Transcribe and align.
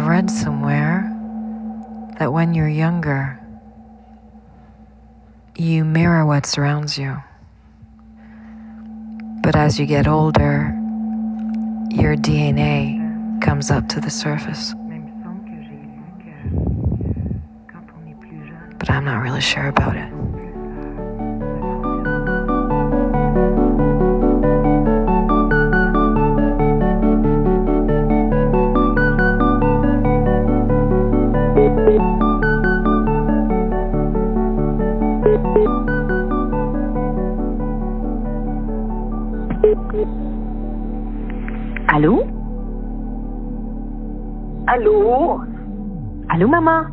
I've 0.00 0.06
read 0.06 0.30
somewhere 0.30 1.02
that 2.18 2.32
when 2.32 2.54
you're 2.54 2.66
younger, 2.66 3.38
you 5.58 5.84
mirror 5.84 6.24
what 6.24 6.46
surrounds 6.46 6.96
you. 6.96 7.22
But 9.42 9.56
as 9.56 9.78
you 9.78 9.84
get 9.84 10.08
older, 10.08 10.74
your 11.90 12.16
DNA 12.16 13.42
comes 13.42 13.70
up 13.70 13.88
to 13.88 14.00
the 14.00 14.08
surface. 14.08 14.72
But 18.78 18.88
I'm 18.88 19.04
not 19.04 19.20
really 19.20 19.42
sure 19.42 19.66
about 19.66 19.96
it. 19.98 20.29
Allô, 46.40 46.48
maman? 46.48 46.86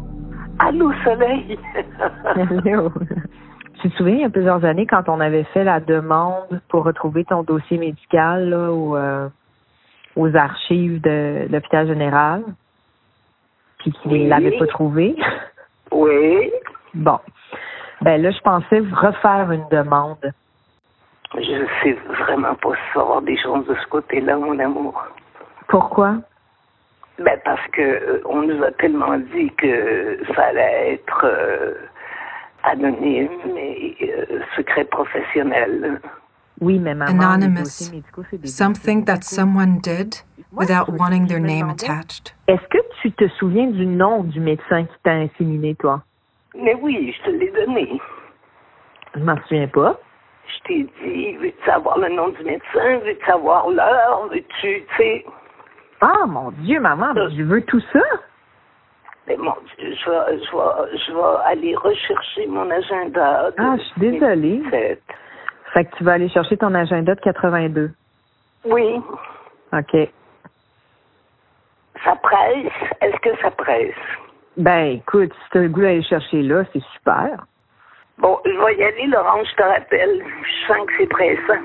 Allô, 0.60 0.92
Soleil? 1.06 1.58
Allô? 2.36 2.92
Tu 3.80 3.90
te 3.90 3.96
souviens, 3.96 4.16
il 4.16 4.22
y 4.22 4.26
a 4.26 4.30
plusieurs 4.30 4.66
années, 4.66 4.86
quand 4.86 5.08
on 5.08 5.22
avait 5.22 5.46
fait 5.46 5.64
la 5.64 5.80
demande 5.80 6.60
pour 6.68 6.84
retrouver 6.84 7.24
ton 7.24 7.44
dossier 7.44 7.78
médical 7.78 8.50
là, 8.50 8.72
au, 8.74 8.98
euh, 8.98 9.30
aux 10.18 10.36
archives 10.36 11.00
de 11.00 11.48
l'hôpital 11.50 11.88
général, 11.88 12.44
puis 13.80 13.94
qu'il 13.94 14.12
ne 14.12 14.18
Oui. 14.18 14.28
l'avait 14.28 14.58
pas 14.58 14.68
trouvé? 14.68 15.16
Oui, 15.94 16.52
Bon. 16.94 17.18
Ben 18.02 18.22
là, 18.22 18.32
je 18.32 18.40
pensais 18.42 18.80
refaire 18.80 19.50
une 19.50 19.66
demande. 19.72 20.30
je 21.36 21.66
sais 21.82 21.94
vraiment 22.10 22.56
pas 22.56 22.72
si 22.76 22.82
ça 22.94 23.00
va 23.00 23.02
avoir 23.04 23.22
des 23.22 23.38
chances 23.38 23.66
de 23.66 23.76
ce 23.76 23.88
côté-là, 23.88 24.36
mon 24.36 24.60
amour. 24.60 25.02
Pourquoi? 25.70 26.16
Ben 27.20 27.40
parce 27.44 27.66
que 27.72 27.82
euh, 27.82 28.22
on 28.26 28.44
nous 28.44 28.64
a 28.64 28.72
tellement 28.74 29.18
dit 29.18 29.50
que 29.58 30.20
ça 30.36 30.44
allait 30.46 30.94
être 30.94 31.26
euh, 31.26 31.74
anonyme 32.64 33.30
et 33.56 33.96
euh, 34.04 34.40
secret 34.56 34.86
professionnel. 34.86 36.00
Oui, 36.62 36.80
mais 36.80 36.92
Anonymous. 36.92 37.92
Something 38.46 39.06
that 39.06 39.24
someone 39.24 39.80
did 39.80 40.24
without 40.52 40.90
wanting 40.90 41.28
their 41.28 41.40
name 41.40 41.70
attached. 41.70 42.34
Est-ce 42.48 42.68
que 42.70 42.80
tu 43.02 43.12
te 43.12 43.28
souviens 43.40 43.68
du 43.68 43.86
nom 43.86 44.24
du 44.24 44.40
médecin 44.40 44.86
qui 44.86 44.96
t'a 45.04 45.12
inséminé, 45.12 45.76
toi? 45.76 46.02
Mais 46.56 46.76
oui, 46.76 47.16
je 47.18 47.24
te 47.24 47.30
l'ai 47.30 47.52
donné. 47.52 48.00
Je 49.16 49.20
m'en 49.20 49.38
souviens 49.48 49.68
pas. 49.68 50.00
Je 50.48 50.68
t'ai 50.68 50.88
dit, 51.04 51.36
veux-tu 51.38 51.66
savoir 51.66 51.98
le 52.00 52.10
nom 52.10 52.30
du 52.30 52.44
médecin? 52.44 52.98
Veux-tu 53.06 53.26
savoir 53.26 53.70
l'heure? 53.70 54.28
Veux-tu, 54.32 54.46
tu 54.62 54.84
sais... 54.98 55.26
Ah, 56.02 56.26
mon 56.28 56.52
Dieu, 56.52 56.80
maman, 56.80 57.14
mais 57.14 57.30
je 57.36 57.44
veux 57.44 57.62
tout 57.64 57.82
ça. 57.92 58.02
Mais 59.28 59.36
mon 59.38 59.56
Dieu, 59.78 59.94
je 59.94 60.10
vais, 60.10 60.44
je 60.44 60.56
vais, 60.56 60.98
je 60.98 61.12
vais 61.12 61.44
aller 61.46 61.76
rechercher 61.76 62.48
mon 62.48 62.70
agenda. 62.70 63.52
Ah, 63.58 63.76
je 63.78 63.84
suis 63.84 64.02
désolée. 64.02 64.58
2017. 64.72 65.02
Fait 65.74 65.86
que 65.86 65.96
tu 65.98 66.04
vas 66.04 66.14
aller 66.14 66.30
chercher 66.30 66.58
ton 66.58 66.74
agenda 66.74 67.14
de 67.14 67.20
82. 67.22 67.92
Oui, 68.66 69.02
OK. 69.74 70.10
ça 72.04 72.16
presse? 72.16 72.72
Est-ce 73.02 73.18
que 73.18 73.38
ça 73.42 73.52
presse? 73.52 73.94
Ben, 74.56 74.98
écoute, 74.98 75.32
si 75.34 75.50
tu 75.52 75.58
as 75.58 75.62
le 75.62 75.70
goût 75.70 75.82
d'aller 75.82 76.04
chercher 76.04 76.42
là, 76.42 76.64
c'est 76.74 76.84
super. 76.94 77.46
Bon, 78.18 78.40
je 78.46 78.52
vais 78.52 78.76
y 78.78 78.84
aller, 78.84 79.08
Laurent, 79.08 79.44
je 79.44 79.56
te 79.56 79.64
rappelle. 79.64 80.24
Je 80.42 80.68
sens 80.68 80.88
que 80.88 80.94
c'est 80.98 81.08
pressant. 81.08 81.62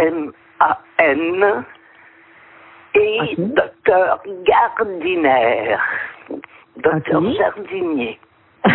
A-C-K-M-A-N, 0.00 1.64
et 2.94 3.36
docteur 3.38 4.22
Gardiner, 4.44 5.76
docteur 6.76 7.22
Ok. 7.22 7.32
jardinier. 7.36 8.18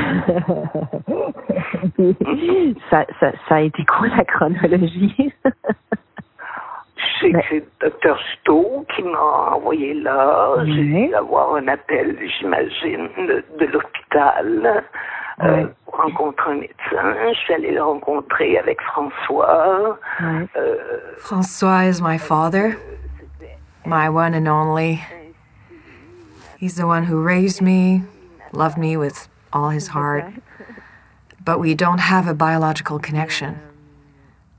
ça, 2.89 3.05
ça, 3.19 3.31
ça 3.47 3.55
a 3.55 3.61
été 3.61 3.85
quoi 3.85 4.07
la 4.07 4.23
chronologie? 4.25 5.33
C'est 7.19 7.29
le 7.29 7.63
docteur 7.81 8.19
Stowe 8.33 8.85
qui 8.95 9.03
m'a 9.03 9.19
envoyé 9.53 9.93
là. 9.93 10.55
J'ai 10.65 10.71
Oui. 10.81 11.07
dû 11.07 11.15
avoir 11.15 11.55
un 11.55 11.67
appel, 11.67 12.17
j'imagine, 12.39 13.09
de, 13.17 13.43
de 13.59 13.65
l'hôpital 13.65 14.83
euh, 15.41 15.63
Oui. 15.63 15.69
pour 15.85 15.95
rencontrer 15.95 16.51
un 16.51 16.55
médecin. 16.55 17.31
Je 17.33 17.37
suis 17.39 17.53
allée 17.53 17.71
le 17.71 17.83
rencontrer 17.83 18.57
avec 18.57 18.81
François. 18.81 19.97
Ouais. 20.21 20.47
Euh, 20.55 20.75
Francois 21.17 21.85
is 21.85 22.01
my 22.01 22.17
father, 22.17 22.77
my 23.85 24.07
one 24.09 24.33
and 24.33 24.47
only. 24.47 25.01
He's 26.57 26.75
the 26.75 26.87
one 26.87 27.03
who 27.03 27.21
raised 27.21 27.61
me, 27.61 28.03
loved 28.53 28.77
me 28.77 28.95
with 28.97 29.27
all 29.51 29.69
his 29.69 29.89
heart. 29.89 30.25
But 31.43 31.59
we 31.59 31.75
don't 31.75 31.99
have 31.99 32.27
a 32.27 32.33
biological 32.33 32.97
connection. 32.97 33.59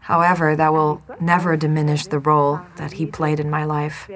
However, 0.01 0.55
that 0.55 0.73
will 0.73 1.03
never 1.21 1.57
diminish 1.57 2.07
the 2.07 2.21
role 2.21 2.61
that 2.77 2.93
he 2.93 3.07
played 3.07 3.41
in 3.41 3.51
my 3.51 3.65
life. 3.65 4.09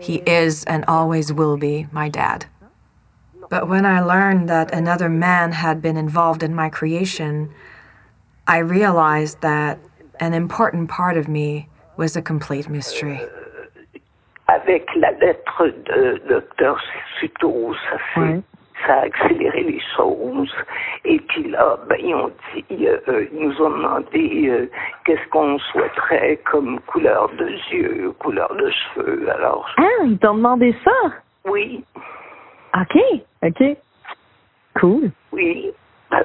He 0.00 0.16
is 0.26 0.64
and 0.64 0.84
always 0.88 1.32
will 1.32 1.56
be 1.56 1.86
my 1.92 2.08
dad. 2.08 2.46
But 3.50 3.68
when 3.68 3.86
I 3.86 4.00
learned 4.00 4.48
that 4.50 4.74
another 4.74 5.08
man 5.08 5.52
had 5.52 5.80
been 5.80 5.96
involved 5.96 6.42
in 6.42 6.54
my 6.54 6.68
creation, 6.68 7.50
I 8.46 8.58
realized 8.58 9.40
that 9.40 9.78
an 10.20 10.34
important 10.34 10.88
part 10.90 11.16
of 11.16 11.28
me 11.28 11.68
was 11.96 12.16
a 12.16 12.22
complete 12.22 12.68
mystery. 12.68 13.20
avec 14.50 14.88
la 14.96 15.10
lettre 15.20 15.66
de 15.84 16.18
docteur 16.26 16.78
Suto, 17.20 17.74
ça, 17.74 17.98
Ouais. 18.20 18.40
ça 18.86 18.94
a 18.94 19.04
accéléré 19.04 19.62
les 19.62 19.80
choses. 19.94 20.50
Et 21.04 21.18
puis 21.20 21.50
là, 21.50 21.76
ben, 21.86 21.98
ils 22.00 22.14
ont 22.14 22.30
dit, 22.54 22.86
euh, 22.88 22.96
euh, 23.08 23.26
ils 23.30 23.40
nous 23.46 23.60
ont 23.60 23.68
demandé 23.68 24.48
euh, 24.48 24.70
qu'est-ce 25.04 25.28
qu'on 25.28 25.58
souhaiterait 25.58 26.38
comme 26.50 26.80
couleur 26.86 27.28
de 27.36 27.46
yeux, 27.70 28.10
couleur 28.20 28.54
de 28.54 28.70
cheveux. 28.70 29.28
Alors, 29.30 29.68
Ah, 29.76 29.82
ils 30.06 30.16
t'ont 30.18 30.36
demandé 30.36 30.74
ça? 30.82 30.92
oui, 31.44 31.84
OK, 32.80 32.98
OK. 33.42 33.76
Cool. 34.78 35.10
oui. 35.32 35.72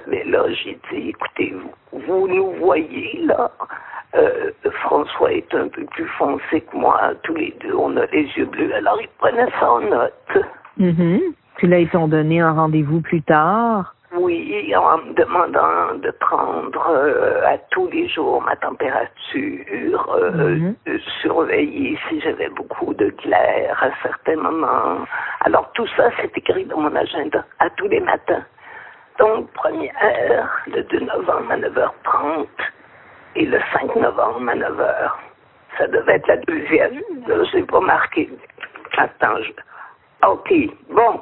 Mais 0.08 0.24
là, 0.24 0.46
j'ai 0.52 0.78
dit, 0.92 1.10
écoutez, 1.10 1.54
vous, 1.54 2.00
vous 2.08 2.28
nous 2.28 2.52
voyez 2.54 3.20
là. 3.26 3.52
Euh, 4.16 4.52
François 4.84 5.34
est 5.34 5.54
un 5.56 5.68
peu 5.68 5.84
plus 5.86 6.08
foncé 6.18 6.62
que 6.62 6.78
moi. 6.78 7.14
Tous 7.24 7.36
les 7.36 7.54
deux, 7.62 7.74
on 7.76 7.98
a 7.98 8.06
les 8.08 8.28
yeux 8.38 8.46
bleus. 8.46 8.74
Alors, 8.76 8.98
ils 9.02 9.10
prenaient 9.18 9.52
ça 9.60 9.72
en 9.72 9.82
note. 9.82 10.38
Mhm. 10.78 11.20
Puis 11.58 11.68
là, 11.68 11.80
ils 11.80 11.90
t'ont 11.90 12.08
donné 12.08 12.40
un 12.40 12.54
rendez-vous 12.54 13.02
plus 13.02 13.22
tard. 13.24 13.96
Oui, 14.16 14.74
en 14.76 14.98
me 15.00 15.14
demandant 15.14 15.96
de 15.96 16.12
prendre 16.12 16.88
euh, 16.90 17.42
à 17.48 17.58
tous 17.72 17.88
les 17.88 18.08
jours 18.08 18.42
ma 18.44 18.56
température, 18.56 20.16
euh, 20.16 20.32
Mhm. 20.32 20.76
de 20.86 20.98
surveiller 21.22 21.98
si 22.08 22.22
j'avais 22.22 22.50
beaucoup 22.50 22.94
de 22.94 23.10
glaire 23.24 23.82
à 23.82 23.90
certains 24.04 24.36
moments. 24.36 25.00
Alors 25.42 25.72
tout 25.74 25.88
ça, 25.98 26.10
c'est 26.22 26.38
écrit 26.38 26.66
dans 26.66 26.78
mon 26.82 26.96
agenda 26.96 27.44
à 27.60 27.70
tous 27.72 27.88
les 27.88 28.00
matins. 28.02 28.44
Donc, 29.20 29.52
première, 29.54 30.64
le 30.68 30.82
2 30.84 31.00
novembre 31.00 31.52
à 31.52 31.58
9h30 31.58 32.48
et 33.36 33.46
le 33.46 33.60
5 33.74 33.96
novembre 33.96 34.50
à 34.50 34.56
9h. 34.56 35.12
Ça 35.78 35.88
devait 35.88 36.16
être 36.16 36.28
la 36.28 36.38
deuxième, 36.38 37.02
là, 37.28 37.44
je 37.46 37.58
l'ai 37.58 37.64
pas 37.64 37.80
marqué. 37.80 38.30
Attends, 38.98 39.38
je... 39.42 39.52
OK, 40.28 40.54
bon. 40.90 41.20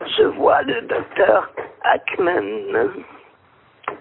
Je 0.00 0.24
vois 0.24 0.62
le 0.62 0.82
docteur 0.82 1.50
Ackman 1.82 2.90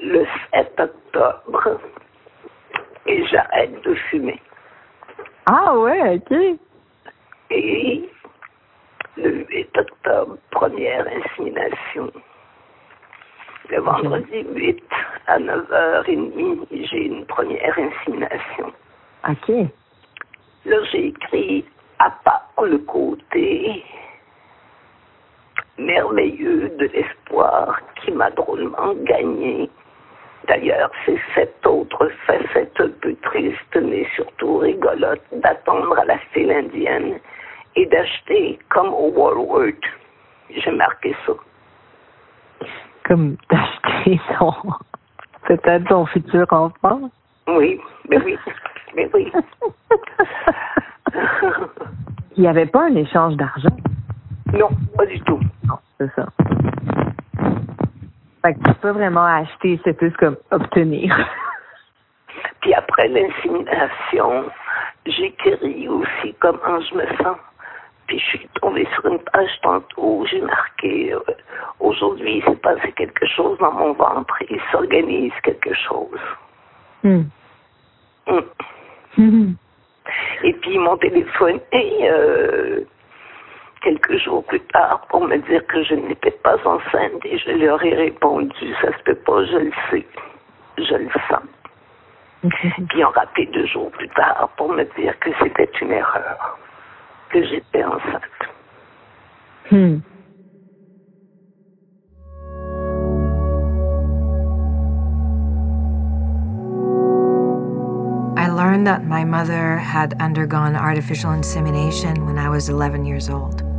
le 0.01 0.25
7 0.53 0.79
octobre 0.79 1.79
et 3.05 3.25
j'arrête 3.25 3.81
de 3.83 3.93
fumer. 4.09 4.39
Ah 5.45 5.77
ouais, 5.77 6.15
OK. 6.15 6.37
Et 7.51 8.09
le 9.17 9.45
8 9.45 9.77
octobre, 9.77 10.37
première 10.51 11.05
insémination. 11.07 12.11
Le 13.69 13.79
vendredi 13.79 14.45
8 14.55 14.83
à 15.27 15.39
9h30, 15.39 16.67
j'ai 16.71 17.05
une 17.05 17.25
première 17.25 17.77
insémination. 17.77 18.73
OK. 19.29 19.67
Là, 20.65 20.77
j'ai 20.91 21.07
écrit 21.07 21.65
à 21.99 22.11
part 22.23 22.49
le 22.63 22.77
côté 22.79 23.83
merveilleux 25.77 26.69
de 26.77 26.85
l'espoir 26.93 27.79
qui 27.95 28.11
m'a 28.11 28.29
drôlement 28.31 28.93
gagné. 29.03 29.69
D'ailleurs, 30.47 30.91
c'est 31.05 31.19
cette 31.35 31.65
autre 31.65 32.09
facette 32.27 32.79
un 32.79 32.89
peu 33.01 33.15
triste, 33.23 33.77
mais 33.81 34.05
surtout 34.15 34.57
rigolote, 34.57 35.21
d'attendre 35.31 35.97
à 35.97 36.05
la 36.05 36.17
file 36.33 36.51
indienne 36.51 37.19
et 37.75 37.85
d'acheter 37.85 38.59
comme 38.69 38.93
au 38.93 39.09
Walmart. 39.09 39.79
J'ai 40.49 40.71
marqué 40.71 41.15
ça. 41.25 41.33
Comme 43.05 43.37
d'acheter 43.49 44.19
son. 44.37 44.53
Peut-être 45.47 45.87
son 45.89 46.05
futur 46.07 46.45
enfant. 46.51 47.09
Oui, 47.47 47.79
mais 48.09 48.17
oui, 48.23 48.37
mais 48.95 49.09
oui. 49.13 49.31
Il 52.35 52.41
n'y 52.41 52.47
avait 52.47 52.65
pas 52.65 52.85
un 52.85 52.95
échange 52.95 53.35
d'argent? 53.35 53.77
Non, 54.53 54.69
pas 54.95 55.05
du 55.05 55.19
tout. 55.21 55.39
Non, 55.67 55.79
c'est 55.97 56.11
ça. 56.15 56.27
Fait 58.43 58.53
que 58.53 58.59
tu 58.67 58.73
peux 58.81 58.91
vraiment 58.91 59.25
acheter, 59.25 59.79
c'est 59.83 59.93
plus 59.93 60.11
comme 60.11 60.37
obtenir. 60.51 61.15
Puis 62.61 62.73
après 62.73 63.07
l'insémination, 63.07 64.45
j'écris 65.05 65.87
aussi 65.87 66.35
comment 66.39 66.79
je 66.81 66.95
me 66.95 67.05
sens. 67.17 67.37
Puis 68.07 68.19
je 68.19 68.25
suis 68.25 68.49
tombée 68.61 68.87
sur 68.93 69.05
une 69.05 69.19
page 69.19 69.49
tantôt 69.61 70.19
où 70.19 70.25
j'ai 70.25 70.41
marqué 70.41 71.13
euh, 71.13 71.19
aujourd'hui 71.79 72.37
il 72.37 72.43
s'est 72.43 72.59
passé 72.59 72.91
quelque 72.91 73.25
chose 73.27 73.57
dans 73.59 73.71
mon 73.71 73.93
ventre, 73.93 74.35
il 74.49 74.59
s'organise 74.71 75.31
quelque 75.43 75.73
chose. 75.73 76.19
Hmm. 77.03 77.23
Mm. 78.27 78.39
Mhm. 79.17 79.55
Et 80.43 80.53
puis 80.53 80.73
ils 80.73 80.79
m'ont 80.79 80.97
téléphoné 80.97 81.61
euh, 82.03 82.81
quelques 83.83 84.17
jours 84.17 84.43
plus 84.45 84.61
tard 84.61 85.05
pour 85.09 85.27
me 85.27 85.37
dire 85.37 85.65
que 85.67 85.83
je 85.83 85.95
n'étais 85.95 86.31
pas 86.31 86.55
enceinte 86.65 87.23
et 87.25 87.37
je 87.37 87.51
leur 87.51 87.83
ai 87.83 87.93
répondu 87.93 88.73
ça 88.81 88.97
se 88.97 89.03
peut 89.03 89.15
pas, 89.15 89.45
je 89.45 89.57
le 89.57 89.71
sais, 89.91 90.05
je 90.77 90.95
le 90.95 91.09
sens. 91.29 91.43
Puis 92.49 92.73
ils 92.95 93.05
ont 93.05 93.09
rappelé 93.09 93.45
deux 93.47 93.67
jours 93.67 93.91
plus 93.91 94.09
tard 94.09 94.49
pour 94.57 94.69
me 94.69 94.83
dire 94.97 95.17
que 95.19 95.29
c'était 95.41 95.69
une 95.81 95.91
erreur, 95.91 96.57
que 97.29 97.43
j'étais 97.43 97.83
enceinte. 97.83 98.21
Hmm. 99.71 99.99
I 108.35 108.49
learned 108.49 108.85
that 108.87 109.05
my 109.05 109.23
mother 109.23 109.77
had 109.77 110.15
undergone 110.19 110.75
artificial 110.75 111.31
insemination 111.31 112.25
when 112.25 112.37
I 112.37 112.49
was 112.49 112.67
11 112.67 113.05
years 113.05 113.29
old. 113.29 113.72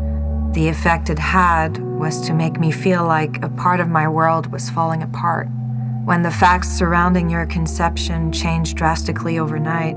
The 0.54 0.68
effect 0.68 1.10
it 1.10 1.18
had 1.18 1.78
was 1.78 2.20
to 2.28 2.32
make 2.32 2.60
me 2.60 2.70
feel 2.70 3.04
like 3.04 3.42
a 3.42 3.48
part 3.48 3.80
of 3.80 3.88
my 3.88 4.06
world 4.06 4.52
was 4.52 4.70
falling 4.70 5.02
apart. 5.02 5.48
When 6.04 6.22
the 6.22 6.30
facts 6.30 6.68
surrounding 6.68 7.28
your 7.28 7.44
conception 7.46 8.30
change 8.30 8.76
drastically 8.76 9.40
overnight, 9.40 9.96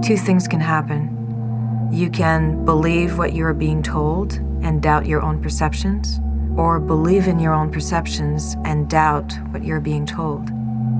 two 0.00 0.16
things 0.16 0.46
can 0.46 0.60
happen. 0.60 1.88
You 1.90 2.08
can 2.08 2.64
believe 2.64 3.18
what 3.18 3.32
you're 3.32 3.52
being 3.52 3.82
told 3.82 4.34
and 4.62 4.80
doubt 4.80 5.06
your 5.06 5.22
own 5.22 5.42
perceptions, 5.42 6.20
or 6.56 6.78
believe 6.78 7.26
in 7.26 7.40
your 7.40 7.52
own 7.52 7.72
perceptions 7.72 8.54
and 8.64 8.88
doubt 8.88 9.32
what 9.50 9.64
you're 9.64 9.80
being 9.80 10.06
told. 10.06 10.50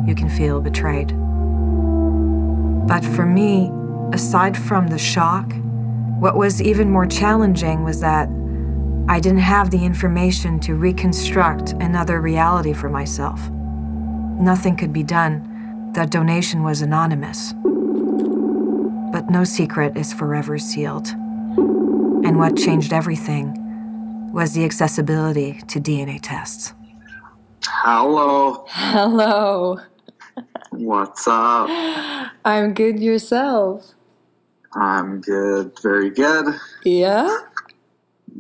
You 0.05 0.17
can 0.17 0.29
feel 0.29 0.61
betrayed. 0.61 1.17
But 2.89 3.05
for 3.05 3.25
me, 3.25 3.71
aside 4.13 4.57
from 4.57 4.89
the 4.89 4.99
shock, 4.99 5.53
what 6.19 6.37
was 6.37 6.61
even 6.61 6.91
more 6.91 7.07
challenging 7.07 7.85
was 7.85 8.01
that 8.01 8.29
I 9.11 9.19
didn't 9.19 9.39
have 9.39 9.73
the 9.73 9.85
information 9.85 10.61
to 10.61 10.77
reconstruct 10.77 11.73
another 11.73 12.21
reality 12.21 12.73
for 12.73 12.89
myself. 12.89 13.51
Nothing 13.51 14.77
could 14.77 14.93
be 14.93 15.03
done. 15.03 15.91
That 15.95 16.13
donation 16.13 16.63
was 16.63 16.81
anonymous. 16.81 17.53
But 19.13 19.29
no 19.29 19.43
secret 19.43 19.97
is 19.97 20.13
forever 20.13 20.59
sealed. 20.59 21.09
And 21.09 22.39
what 22.39 22.57
changed 22.57 22.93
everything 22.93 24.33
was 24.33 24.55
the 24.55 24.65
accessibility 24.65 25.61
to 25.67 25.81
DNA 25.81 26.21
tests. 26.23 26.73
Hello. 27.65 28.65
Hello. 28.69 29.81
What's 30.71 31.27
up? 31.27 31.69
I'm 32.45 32.75
good 32.75 33.01
yourself. 33.01 33.93
I'm 34.75 35.21
good. 35.21 35.77
Very 35.83 36.11
good. 36.11 36.55
Yeah? 36.85 37.37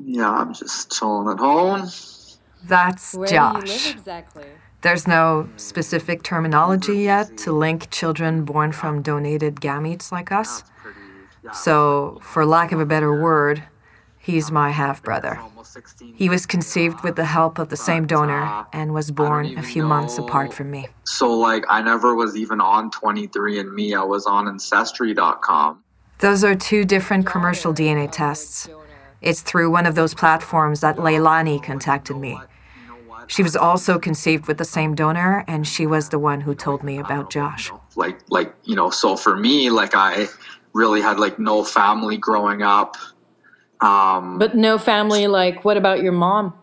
Yeah, 0.05 0.31
I'm 0.31 0.55
just 0.55 0.93
chilling 0.93 1.29
at 1.33 1.39
home. 1.39 1.89
That's 2.65 3.15
Where 3.15 3.29
do 3.29 3.35
you 3.35 3.41
live 3.41 3.65
Josh. 3.65 3.91
exactly? 3.93 4.45
There's 4.83 5.07
no 5.07 5.49
specific 5.57 6.23
terminology 6.23 7.01
yet 7.01 7.37
to 7.39 7.53
link 7.53 7.91
children 7.91 8.45
born 8.45 8.73
from 8.73 9.03
donated 9.03 9.57
gametes 9.57 10.11
like 10.11 10.33
us. 10.33 10.65
So, 11.53 12.19
for 12.23 12.47
lack 12.47 12.73
of 12.73 12.81
a 12.81 12.87
better 12.87 13.21
word, 13.21 13.63
he's 14.19 14.51
my 14.51 14.71
half 14.71 15.03
brother. 15.03 15.41
He 16.15 16.29
was 16.29 16.47
conceived 16.47 17.03
with 17.03 17.17
the 17.17 17.25
help 17.25 17.59
of 17.59 17.69
the 17.69 17.77
same 17.77 18.07
donor 18.07 18.43
uh, 18.43 18.65
and 18.73 18.93
was 18.93 19.11
born 19.11 19.59
a 19.59 19.63
few 19.63 19.85
months 19.85 20.19
apart 20.19 20.53
from 20.53 20.71
me. 20.71 20.89
So, 21.05 21.33
like, 21.33 21.65
I 21.69 21.83
never 21.83 22.15
was 22.15 22.37
even 22.37 22.61
on 22.61 22.91
23andMe. 22.91 23.97
I 23.97 24.05
was 24.05 24.27
on 24.27 24.49
Ancestry.com. 24.49 25.83
Those 26.19 26.45
are 26.45 26.55
two 26.55 26.85
different 26.85 27.27
commercial 27.27 27.73
DNA 27.73 28.11
tests. 28.11 28.69
It's 29.21 29.43
through 29.43 29.71
one 29.71 29.87
of 29.87 29.95
those 29.95 30.15
platforms 30.15 30.81
that 30.81 30.97
Leilani 30.97 31.63
contacted 31.63 32.17
me. 32.17 32.39
She 33.27 33.43
was 33.43 33.55
also 33.55 33.99
conceived 33.99 34.49
with 34.49 34.59
the 34.59 34.65
same 34.65 34.95
donor, 34.95 35.45
and 35.47 35.67
she 35.67 35.87
was 35.87 36.09
the 36.09 36.19
one 36.19 36.41
who 36.41 36.55
told 36.55 36.83
me 36.83 36.99
about 36.99 37.31
Josh. 37.31 37.71
Like, 37.95 38.19
like 38.31 38.55
you 38.65 38.75
know, 38.75 38.91
so 38.91 39.17
for 39.17 39.37
me, 39.37 39.71
like, 39.71 39.95
I 39.95 40.27
really 40.73 41.01
had 41.01 41.21
like 41.21 41.39
no 41.39 41.63
family 41.63 42.17
growing 42.17 42.63
up. 42.63 42.97
Um, 43.81 44.39
But 44.39 44.57
no 44.57 44.79
family, 44.79 45.27
like, 45.27 45.65
what 45.65 45.77
about 45.77 46.03
your 46.03 46.13
mom? 46.13 46.55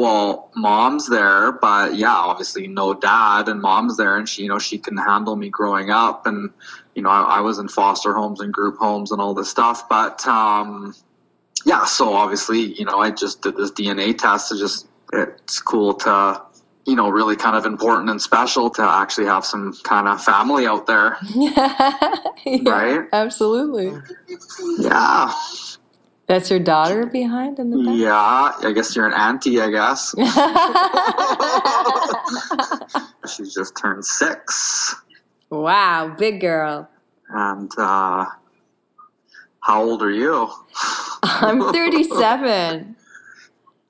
well, 0.00 0.50
mom's 0.54 1.08
there, 1.08 1.52
but 1.52 1.96
yeah, 1.96 2.14
obviously 2.14 2.66
no 2.66 2.94
dad, 2.94 3.48
and 3.48 3.60
mom's 3.60 3.96
there, 3.96 4.16
and 4.16 4.28
she, 4.28 4.42
you 4.42 4.48
know, 4.48 4.58
she 4.58 4.78
can 4.78 4.96
handle 4.96 5.36
me 5.36 5.48
growing 5.50 5.90
up, 5.90 6.26
and 6.26 6.50
you 6.94 7.02
know, 7.02 7.10
I, 7.10 7.38
I 7.38 7.40
was 7.40 7.58
in 7.58 7.68
foster 7.68 8.14
homes 8.14 8.40
and 8.40 8.52
group 8.52 8.76
homes 8.78 9.10
and 9.10 9.20
all 9.20 9.34
this 9.34 9.50
stuff, 9.50 9.88
but 9.88 10.26
um, 10.26 10.94
yeah, 11.66 11.84
so 11.84 12.14
obviously, 12.14 12.60
you 12.60 12.84
know, 12.84 12.98
I 12.98 13.10
just 13.10 13.42
did 13.42 13.56
this 13.56 13.70
DNA 13.70 14.16
test. 14.16 14.52
It's 14.52 14.60
just 14.60 14.86
it's 15.12 15.60
cool 15.60 15.94
to, 15.94 16.40
you 16.86 16.94
know, 16.96 17.08
really 17.10 17.36
kind 17.36 17.56
of 17.56 17.66
important 17.66 18.08
and 18.10 18.20
special 18.22 18.70
to 18.70 18.82
actually 18.82 19.26
have 19.26 19.44
some 19.44 19.74
kind 19.82 20.08
of 20.08 20.22
family 20.22 20.66
out 20.66 20.86
there, 20.86 21.16
yeah, 21.34 22.14
right? 22.64 23.02
Absolutely. 23.12 23.92
Yeah, 24.78 25.32
That's 26.26 26.50
your 26.50 26.60
daughter 26.60 27.06
behind 27.06 27.58
in 27.58 27.70
the 27.70 27.78
back? 27.84 27.96
yeah. 27.96 28.68
I 28.68 28.72
guess 28.72 28.94
you're 28.94 29.06
an 29.06 29.14
auntie, 29.14 29.60
I 29.60 29.70
guess. 29.70 30.14
she 33.36 33.44
just 33.44 33.76
turned 33.76 34.04
six. 34.04 34.94
wow, 35.50 36.14
big 36.18 36.40
girl. 36.40 36.88
And 37.28 37.70
uh, 37.78 38.26
how 39.60 39.82
old 39.82 40.02
are 40.02 40.10
you? 40.10 40.48
I'm 41.22 41.60
37. 41.72 42.96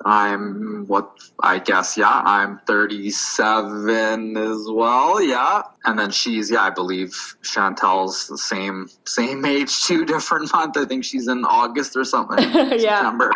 I'm 0.07 0.87
what 0.87 1.11
I 1.43 1.59
guess, 1.59 1.99
yeah, 1.99 2.23
I'm 2.25 2.59
37 2.67 4.37
as 4.37 4.67
well, 4.71 5.21
yeah. 5.23 5.63
And 5.85 5.99
then 5.99 6.11
she's, 6.11 6.51
yeah, 6.51 6.63
I 6.63 6.71
believe 6.71 7.11
Chantel's 7.43 8.27
the 8.27 8.39
same 8.39 8.89
same 9.05 9.45
age, 9.45 9.85
two 9.85 10.07
different 10.07 10.51
month. 10.55 10.79
I 10.79 10.87
think 10.87 11.05
she's 11.05 11.29
in 11.29 11.45
August 11.45 11.97
or 11.97 12.05
something. 12.05 12.39
Yeah. 12.81 12.97
September. 13.01 13.31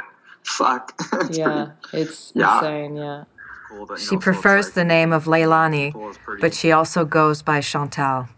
Fuck. 0.44 0.92
It's 1.12 1.36
yeah, 1.38 1.66
it's 1.92 2.32
Yeah. 2.34 2.56
insane, 2.58 2.96
yeah. 2.96 3.24
cool 3.68 3.84
that, 3.86 3.98
She 3.98 4.14
know, 4.14 4.20
so 4.20 4.24
prefers 4.24 4.66
like- 4.68 4.74
the 4.74 4.84
name 4.84 5.12
of 5.12 5.24
Leilani, 5.26 5.92
cool, 5.92 6.12
but 6.40 6.54
she 6.54 6.72
also 6.72 7.04
goes 7.04 7.42
by 7.42 7.60
Chantal, 7.60 8.28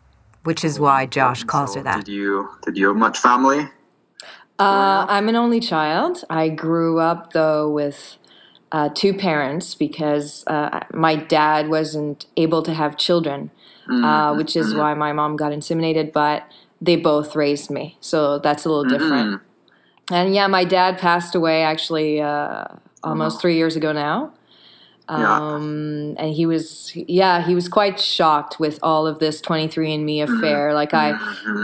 which 0.42 0.64
is 0.64 0.80
why 0.80 1.06
Josh 1.06 1.44
calls 1.44 1.74
So 1.74 1.78
her 1.78 1.84
that. 1.84 2.04
Did 2.04 2.08
you 2.12 2.48
did 2.64 2.76
you 2.76 2.88
have 2.88 2.96
much 2.96 3.18
family? 3.18 3.68
Uh, 4.58 5.04
I'm 5.08 5.28
an 5.28 5.36
only 5.36 5.60
child. 5.60 6.24
I 6.30 6.48
grew 6.48 6.98
up 6.98 7.32
though 7.32 7.70
with 7.70 8.16
uh, 8.72 8.88
two 8.94 9.12
parents 9.14 9.74
because 9.74 10.44
uh, 10.46 10.80
my 10.92 11.16
dad 11.16 11.68
wasn't 11.68 12.26
able 12.36 12.62
to 12.62 12.72
have 12.74 12.96
children, 12.96 13.50
uh, 13.88 14.34
which 14.34 14.56
is 14.56 14.74
why 14.74 14.94
my 14.94 15.12
mom 15.12 15.36
got 15.36 15.52
inseminated. 15.52 16.12
But 16.12 16.44
they 16.80 16.96
both 16.96 17.36
raised 17.36 17.70
me, 17.70 17.96
so 18.00 18.38
that's 18.38 18.64
a 18.64 18.68
little 18.70 18.84
different. 18.84 19.42
And 20.10 20.34
yeah, 20.34 20.46
my 20.46 20.64
dad 20.64 20.98
passed 20.98 21.34
away 21.34 21.62
actually 21.62 22.20
uh, 22.20 22.64
almost 23.02 23.40
three 23.40 23.56
years 23.56 23.76
ago 23.76 23.92
now. 23.92 24.32
Um, 25.08 26.16
and 26.18 26.32
he 26.34 26.46
was, 26.46 26.92
yeah, 26.96 27.42
he 27.46 27.54
was 27.54 27.68
quite 27.68 28.00
shocked 28.00 28.58
with 28.58 28.78
all 28.82 29.06
of 29.06 29.20
this 29.20 29.40
23andMe 29.40 30.22
affair. 30.22 30.74
Like 30.74 30.94
I, 30.94 31.12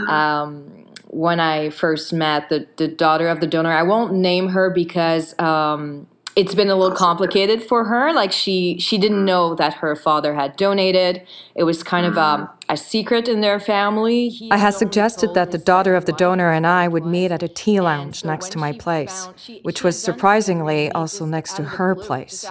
um, 0.07 0.82
when 1.13 1.39
I 1.39 1.69
first 1.69 2.11
met 2.13 2.49
the, 2.49 2.67
the 2.77 2.87
daughter 2.87 3.27
of 3.27 3.39
the 3.39 3.47
donor, 3.47 3.71
I 3.71 3.83
won't 3.83 4.13
name 4.13 4.49
her 4.49 4.69
because 4.69 5.37
um, 5.39 6.07
it's 6.35 6.55
been 6.55 6.69
a 6.69 6.75
little 6.75 6.95
complicated 6.95 7.61
for 7.63 7.85
her. 7.85 8.11
Like 8.13 8.31
she 8.31 8.79
she 8.79 8.97
didn't 8.97 9.23
know 9.23 9.53
that 9.55 9.75
her 9.75 9.95
father 9.95 10.33
had 10.33 10.55
donated. 10.55 11.21
It 11.55 11.63
was 11.63 11.83
kind 11.83 12.05
of 12.05 12.17
um, 12.17 12.49
a 12.69 12.77
secret 12.77 13.27
in 13.27 13.41
their 13.41 13.59
family. 13.59 14.29
He 14.29 14.51
I 14.51 14.57
had 14.57 14.73
suggested 14.73 15.33
that 15.35 15.51
the 15.51 15.59
daughter 15.59 15.95
of 15.95 16.05
the 16.05 16.13
donor 16.13 16.51
and 16.51 16.65
I 16.65 16.87
would 16.87 17.05
meet 17.05 17.31
at 17.31 17.43
a 17.43 17.47
tea 17.47 17.79
lounge 17.79 18.21
so 18.21 18.27
next 18.27 18.51
to 18.53 18.57
my 18.57 18.71
place, 18.71 19.25
found- 19.25 19.39
she- 19.39 19.59
which 19.61 19.79
she 19.79 19.83
was 19.83 20.01
surprisingly 20.01 20.91
also 20.91 21.25
next 21.25 21.55
to 21.57 21.63
her 21.63 21.93
blue, 21.93 22.03
place. 22.03 22.45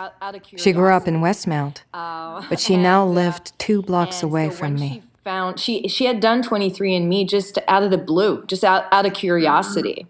She 0.57 0.73
grew 0.73 0.93
up 0.93 1.09
in. 1.09 1.21
Westmount, 1.23 1.83
Uh, 1.95 2.43
but 2.49 2.59
she 2.59 2.77
now 2.91 3.03
uh, 3.03 3.07
lived 3.07 3.53
two 3.59 3.81
blocks 3.83 4.23
away 4.23 4.49
so 4.51 4.57
from 4.57 4.75
me. 4.75 5.03
Found 5.25 5.61
she 5.61 5.87
she 5.87 6.07
had 6.07 6.19
done 6.19 6.43
23andMe 6.43 7.29
just 7.29 7.57
out 7.69 7.85
of 7.85 7.91
the 7.93 7.99
blue, 7.99 8.45
just 8.47 8.65
out, 8.65 8.87
out 8.91 9.07
of 9.07 9.15
curiosity. 9.15 10.07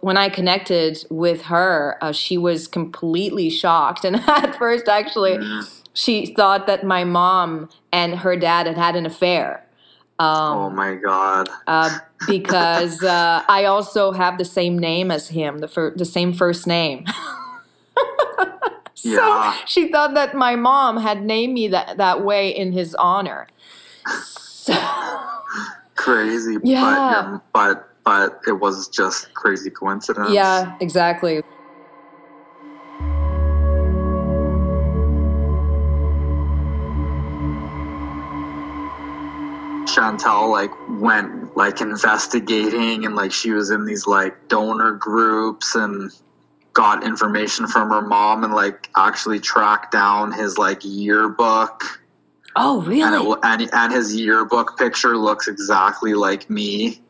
When 0.00 0.18
I 0.18 0.28
connected 0.28 1.02
with 1.10 1.42
her, 1.42 1.96
uh, 2.02 2.12
she 2.12 2.36
was 2.36 2.66
completely 2.68 3.48
shocked, 3.48 4.04
and 4.06 4.16
at 4.16 4.56
first, 4.56 4.86
actually, 4.86 5.38
she 5.94 6.26
thought 6.34 6.66
that 6.66 6.84
my 6.84 7.04
mom 7.04 7.70
and 7.90 8.16
her 8.16 8.36
dad 8.36 8.66
had 8.66 8.76
had 8.76 8.96
an 8.96 9.06
affair. 9.06 9.64
Um, 10.18 10.58
Oh 10.58 10.70
my 10.70 10.96
god. 10.96 11.48
uh, 11.66 11.98
because 12.26 13.02
uh, 13.02 13.42
I 13.48 13.64
also 13.64 14.12
have 14.12 14.36
the 14.36 14.44
same 14.44 14.78
name 14.78 15.10
as 15.10 15.28
him, 15.28 15.58
the 15.60 15.68
fir- 15.68 15.94
the 15.96 16.04
same 16.04 16.34
first 16.34 16.66
name. 16.66 17.06
so 18.94 19.08
Yeah. 19.26 19.56
she 19.64 19.90
thought 19.90 20.12
that 20.12 20.34
my 20.34 20.54
mom 20.56 20.98
had 20.98 21.22
named 21.24 21.54
me 21.54 21.68
that, 21.68 21.96
that 21.96 22.22
way 22.22 22.50
in 22.54 22.72
his 22.72 22.94
honor. 22.96 23.46
So, 24.70 25.40
Crazy. 25.96 26.56
Yeah. 26.62 27.38
But, 27.52 27.52
but 27.52 27.90
but 28.04 28.40
it 28.46 28.52
was 28.52 28.88
just 28.88 29.32
crazy 29.34 29.70
coincidence. 29.70 30.30
yeah, 30.30 30.74
exactly. 30.80 31.42
Chantel 39.84 40.50
like 40.50 40.70
went 41.00 41.56
like 41.56 41.80
investigating 41.80 43.04
and 43.04 43.14
like 43.14 43.32
she 43.32 43.50
was 43.50 43.70
in 43.70 43.84
these 43.84 44.06
like 44.06 44.48
donor 44.48 44.92
groups 44.92 45.74
and 45.74 46.10
got 46.72 47.04
information 47.04 47.66
from 47.66 47.90
her 47.90 48.00
mom 48.00 48.44
and 48.44 48.54
like 48.54 48.88
actually 48.96 49.40
tracked 49.40 49.92
down 49.92 50.32
his 50.32 50.56
like 50.56 50.80
yearbook 50.84 51.99
Oh, 52.56 52.82
and 52.82 52.92
it, 52.92 53.18
really? 53.18 53.36
and, 53.42 53.70
and 53.72 53.92
his 53.92 54.14
yearbook 54.14 54.76
picture 54.76 55.16
looks 55.16 55.48
exactly 55.48 56.14
like 56.14 56.50
me. 56.50 57.00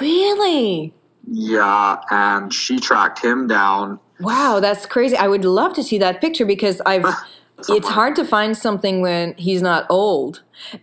Really? 0.00 0.94
Yeah, 1.28 1.96
and 2.10 2.52
she 2.52 2.78
tracked 2.78 3.22
him 3.22 3.46
down. 3.46 3.98
Wow, 4.20 4.60
that's 4.60 4.86
crazy. 4.86 5.16
I 5.16 5.28
would 5.28 5.44
love 5.44 5.74
to 5.74 5.82
see 5.82 5.98
that 5.98 6.20
picture 6.20 6.46
because 6.46 6.80
I've. 6.86 7.04
It's 7.70 7.88
hard 7.88 8.14
to 8.16 8.24
find 8.24 8.54
something 8.54 9.00
when 9.00 9.34
he's 9.38 9.62
not 9.62 9.86
old 9.88 10.42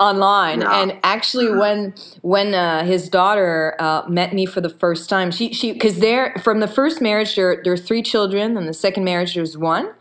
online. 0.00 0.60
Yeah. 0.60 0.82
And 0.82 0.98
actually, 1.04 1.52
when 1.52 1.94
when 2.22 2.52
uh, 2.52 2.84
his 2.84 3.08
daughter 3.08 3.76
uh, 3.78 4.02
met 4.08 4.34
me 4.34 4.44
for 4.44 4.60
the 4.60 4.68
first 4.68 5.08
time, 5.08 5.30
she 5.30 5.52
she 5.52 5.72
because 5.72 6.00
they're 6.00 6.34
from 6.42 6.58
the 6.58 6.66
first 6.66 7.00
marriage 7.00 7.36
there 7.36 7.60
there 7.62 7.72
are 7.72 7.76
three 7.76 8.02
children, 8.02 8.56
and 8.56 8.68
the 8.68 8.74
second 8.74 9.04
marriage 9.04 9.34
there's 9.34 9.56
one. 9.56 9.92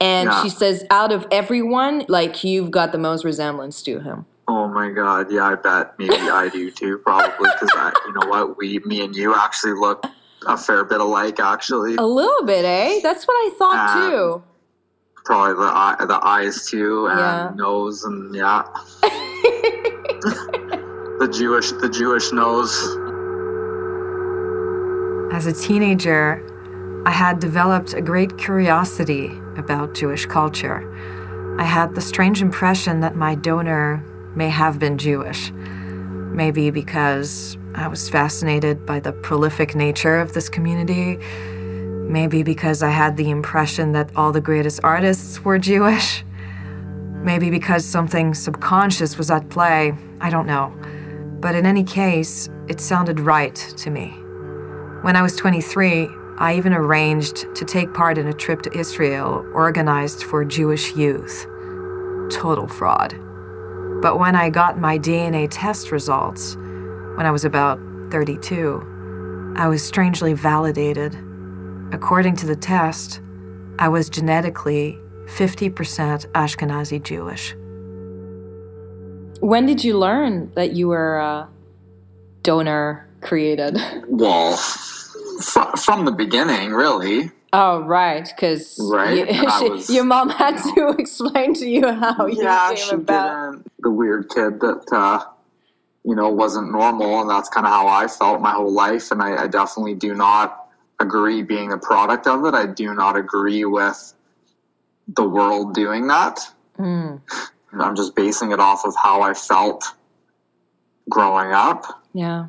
And 0.00 0.28
Yeah. 0.30 0.42
she 0.42 0.50
says, 0.50 0.84
out 0.90 1.10
of 1.12 1.26
everyone, 1.30 2.04
like 2.08 2.44
you've 2.44 2.70
got 2.70 2.92
the 2.92 2.98
most 2.98 3.24
resemblance 3.24 3.82
to 3.82 4.00
him. 4.00 4.26
Oh 4.48 4.68
my 4.68 4.90
god, 4.90 5.30
yeah, 5.32 5.44
I 5.44 5.54
bet 5.56 5.98
maybe 5.98 6.14
I 6.14 6.48
do 6.48 6.70
too, 6.70 6.98
probably 6.98 7.48
because 7.52 7.70
I, 7.74 7.92
you 8.06 8.12
know 8.12 8.28
what, 8.28 8.56
we, 8.58 8.78
me 8.84 9.02
and 9.04 9.14
you 9.16 9.34
actually 9.34 9.72
look 9.72 10.04
a 10.46 10.56
fair 10.56 10.84
bit 10.84 11.00
alike. 11.00 11.40
Actually, 11.40 11.96
A 11.96 12.06
little 12.06 12.44
bit, 12.46 12.64
eh? 12.64 13.00
That's 13.02 13.24
what 13.26 13.34
I 13.34 13.50
thought 13.58 13.96
Um, 13.96 14.10
too. 14.10 14.42
probably 15.24 15.54
the 15.54 15.70
eye, 15.72 15.96
the 16.06 16.20
eyes 16.24 16.66
too, 16.70 17.06
and 17.08 17.18
Yeah. 17.18 17.50
nose, 17.56 18.04
and 18.04 18.32
yeah, 18.36 18.62
the 21.18 21.28
Jewish, 21.32 21.72
the 21.72 21.88
Jewish 21.88 22.30
nose. 22.32 22.70
As 25.34 25.46
a 25.46 25.52
teenager, 25.52 26.40
I 27.06 27.10
had 27.10 27.38
developed 27.38 27.94
a 27.94 28.02
great 28.02 28.36
curiosity 28.36 29.30
about 29.56 29.94
Jewish 29.94 30.26
culture. 30.26 30.82
I 31.56 31.62
had 31.62 31.94
the 31.94 32.00
strange 32.00 32.42
impression 32.42 32.98
that 32.98 33.14
my 33.14 33.36
donor 33.36 34.04
may 34.34 34.48
have 34.48 34.80
been 34.80 34.98
Jewish. 34.98 35.52
Maybe 35.52 36.72
because 36.72 37.56
I 37.76 37.86
was 37.86 38.08
fascinated 38.08 38.84
by 38.84 38.98
the 38.98 39.12
prolific 39.12 39.76
nature 39.76 40.18
of 40.18 40.32
this 40.32 40.48
community. 40.48 41.16
Maybe 42.10 42.42
because 42.42 42.82
I 42.82 42.90
had 42.90 43.16
the 43.16 43.30
impression 43.30 43.92
that 43.92 44.10
all 44.16 44.32
the 44.32 44.40
greatest 44.40 44.80
artists 44.82 45.44
were 45.44 45.60
Jewish. 45.60 46.24
Maybe 47.22 47.50
because 47.50 47.84
something 47.84 48.34
subconscious 48.34 49.16
was 49.16 49.30
at 49.30 49.48
play. 49.48 49.94
I 50.20 50.28
don't 50.28 50.48
know. 50.48 50.74
But 51.38 51.54
in 51.54 51.66
any 51.66 51.84
case, 51.84 52.48
it 52.66 52.80
sounded 52.80 53.20
right 53.20 53.54
to 53.54 53.90
me. 53.90 54.08
When 55.02 55.14
I 55.14 55.22
was 55.22 55.36
23, 55.36 56.08
I 56.38 56.56
even 56.56 56.74
arranged 56.74 57.54
to 57.54 57.64
take 57.64 57.94
part 57.94 58.18
in 58.18 58.26
a 58.26 58.32
trip 58.32 58.60
to 58.62 58.78
Israel 58.78 59.46
organized 59.54 60.22
for 60.22 60.44
Jewish 60.44 60.94
youth. 60.94 61.46
Total 62.30 62.68
fraud. 62.68 63.14
But 64.02 64.18
when 64.18 64.36
I 64.36 64.50
got 64.50 64.78
my 64.78 64.98
DNA 64.98 65.48
test 65.50 65.90
results, 65.90 66.56
when 67.16 67.24
I 67.24 67.30
was 67.30 67.46
about 67.46 67.78
32, 68.10 69.54
I 69.56 69.66
was 69.68 69.82
strangely 69.82 70.34
validated. 70.34 71.14
According 71.92 72.36
to 72.36 72.46
the 72.46 72.56
test, 72.56 73.20
I 73.78 73.88
was 73.88 74.10
genetically 74.10 74.98
50% 75.26 76.26
Ashkenazi 76.32 77.02
Jewish. 77.02 77.54
When 79.40 79.64
did 79.64 79.82
you 79.82 79.98
learn 79.98 80.52
that 80.54 80.72
you 80.72 80.88
were 80.88 81.18
uh, 81.18 81.46
donor 82.42 83.08
created? 83.22 83.78
Well, 84.08 84.58
fr- 85.42 85.76
from 85.76 86.04
the 86.04 86.12
beginning, 86.12 86.72
really. 86.72 87.30
Oh, 87.52 87.80
right, 87.82 88.24
because 88.28 88.78
Right, 88.92 89.26
was- 89.70 89.88
your 89.88 90.04
mom 90.04 90.28
had 90.30 90.56
to 90.74 90.88
explain 90.98 91.54
to 91.54 91.66
you 91.68 91.86
how 91.92 92.26
yeah, 92.26 92.70
you 92.70 92.76
she 92.76 92.90
came 92.90 93.00
about. 93.00 93.52
didn't. 93.52 93.72
The 93.80 93.90
weird 93.90 94.28
kid 94.28 94.60
that 94.60 94.84
uh, 94.92 95.24
you 96.04 96.14
know 96.14 96.28
wasn't 96.30 96.70
normal, 96.72 97.20
and 97.20 97.30
that's 97.30 97.48
kind 97.48 97.66
of 97.66 97.72
how 97.72 97.86
I 97.86 98.08
felt 98.08 98.40
my 98.40 98.52
whole 98.52 98.72
life. 98.72 99.10
And 99.10 99.22
I, 99.22 99.44
I 99.44 99.46
definitely 99.46 99.94
do 99.94 100.14
not 100.14 100.68
agree 100.98 101.42
being 101.42 101.72
a 101.72 101.78
product 101.78 102.26
of 102.26 102.44
it. 102.46 102.54
I 102.54 102.66
do 102.66 102.94
not 102.94 103.16
agree 103.16 103.64
with 103.64 104.12
the 105.14 105.26
world 105.28 105.74
doing 105.74 106.08
that. 106.08 106.40
Mm, 106.78 107.20
I'm 107.78 107.94
just 107.96 108.14
basing 108.16 108.50
it 108.52 108.60
off 108.60 108.84
of 108.84 108.94
how 109.02 109.22
I 109.22 109.32
felt 109.34 109.84
growing 111.08 111.52
up 111.52 112.02
yeah, 112.12 112.46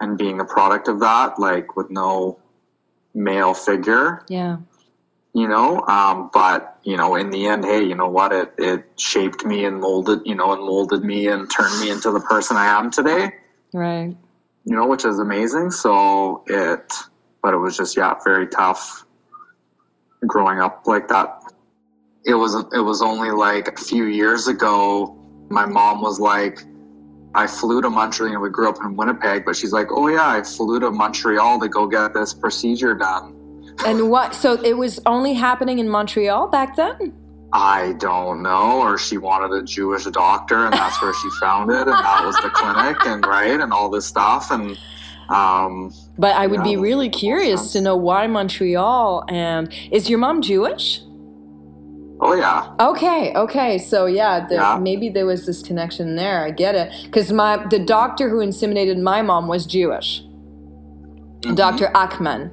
and 0.00 0.18
being 0.18 0.40
a 0.40 0.44
product 0.44 0.88
of 0.88 1.00
that, 1.00 1.38
like 1.38 1.76
with 1.76 1.90
no 1.90 2.38
male 3.14 3.54
figure. 3.54 4.22
yeah, 4.28 4.58
you 5.32 5.48
know 5.48 5.80
um, 5.86 6.30
but 6.32 6.78
you 6.82 6.96
know 6.96 7.14
in 7.14 7.30
the 7.30 7.46
end 7.46 7.64
hey 7.64 7.82
you 7.82 7.94
know 7.94 8.08
what? 8.08 8.32
It 8.32 8.52
it 8.58 8.84
shaped 8.96 9.44
me 9.44 9.64
and 9.64 9.80
molded 9.80 10.20
you 10.24 10.34
know 10.34 10.52
and 10.52 10.62
molded 10.62 11.02
me 11.02 11.28
and 11.28 11.50
turned 11.50 11.78
me 11.80 11.90
into 11.90 12.10
the 12.10 12.20
person 12.20 12.56
i 12.56 12.66
am 12.66 12.90
today. 12.90 13.30
Right. 13.72 14.16
you 14.64 14.76
know 14.76 14.86
which 14.86 15.04
is 15.04 15.18
amazing. 15.18 15.70
So 15.70 16.42
it 16.46 16.92
but 17.42 17.54
it 17.54 17.58
was 17.58 17.76
just 17.76 17.96
yeah 17.96 18.14
very 18.24 18.48
tough 18.48 19.04
growing 20.26 20.58
up 20.60 20.86
like 20.86 21.08
that. 21.08 21.42
It 22.24 22.34
was 22.34 22.54
it 22.72 22.80
was 22.80 23.02
only 23.02 23.30
like 23.30 23.68
a 23.68 23.76
few 23.76 24.04
years 24.04 24.48
ago 24.48 25.16
my 25.48 25.64
mom 25.64 26.00
was 26.00 26.18
like 26.18 26.64
I 27.36 27.46
flew 27.46 27.82
to 27.82 27.90
Montreal. 27.90 28.32
and 28.32 28.42
we 28.42 28.50
grew 28.50 28.68
up 28.68 28.78
in 28.82 28.96
Winnipeg, 28.96 29.44
but 29.44 29.56
she's 29.56 29.72
like, 29.72 29.88
"Oh 29.90 30.08
yeah, 30.08 30.28
I 30.28 30.42
flew 30.42 30.80
to 30.80 30.90
Montreal 30.90 31.60
to 31.60 31.68
go 31.68 31.86
get 31.86 32.14
this 32.14 32.32
procedure 32.32 32.94
done." 32.94 33.34
And 33.84 34.10
what? 34.10 34.34
So 34.34 34.54
it 34.62 34.76
was 34.76 34.98
only 35.06 35.34
happening 35.34 35.78
in 35.78 35.88
Montreal 35.88 36.48
back 36.48 36.76
then. 36.76 37.12
I 37.52 37.94
don't 37.98 38.42
know, 38.42 38.80
or 38.80 38.98
she 38.98 39.18
wanted 39.18 39.56
a 39.56 39.62
Jewish 39.62 40.04
doctor, 40.06 40.64
and 40.64 40.72
that's 40.72 41.00
where 41.00 41.14
she 41.14 41.28
found 41.40 41.70
it, 41.70 41.86
and 41.86 41.88
that 41.88 42.24
was 42.24 42.34
the 42.36 42.50
clinic, 42.50 42.96
and 43.06 43.24
right, 43.24 43.60
and 43.60 43.72
all 43.72 43.88
this 43.88 44.06
stuff, 44.06 44.50
and 44.50 44.76
um, 45.28 45.92
But 46.18 46.36
I 46.36 46.46
would 46.46 46.62
be 46.62 46.76
really 46.76 47.08
curious 47.08 47.72
to 47.72 47.80
know 47.80 47.96
why 47.96 48.26
Montreal. 48.26 49.24
And 49.28 49.72
is 49.90 50.08
your 50.08 50.18
mom 50.18 50.42
Jewish? 50.42 51.00
Oh 52.20 52.34
yeah, 52.34 52.72
Okay, 52.80 53.32
okay. 53.34 53.78
So 53.78 54.06
yeah, 54.06 54.46
the, 54.46 54.54
Yeah. 54.56 54.78
maybe 54.80 55.08
there 55.08 55.26
was 55.26 55.46
this 55.46 55.62
connection 55.62 56.16
there. 56.16 56.44
I 56.44 56.50
get 56.50 56.74
it. 56.74 56.90
Because 57.04 57.32
my 57.32 57.64
the 57.68 57.78
doctor 57.78 58.28
who 58.28 58.38
inseminated 58.38 59.00
my 59.00 59.22
mom 59.22 59.48
was 59.48 59.66
Jewish, 59.66 60.22
Mhm. 61.42 61.56
Dr. 61.56 61.86
Ackman. 61.94 62.50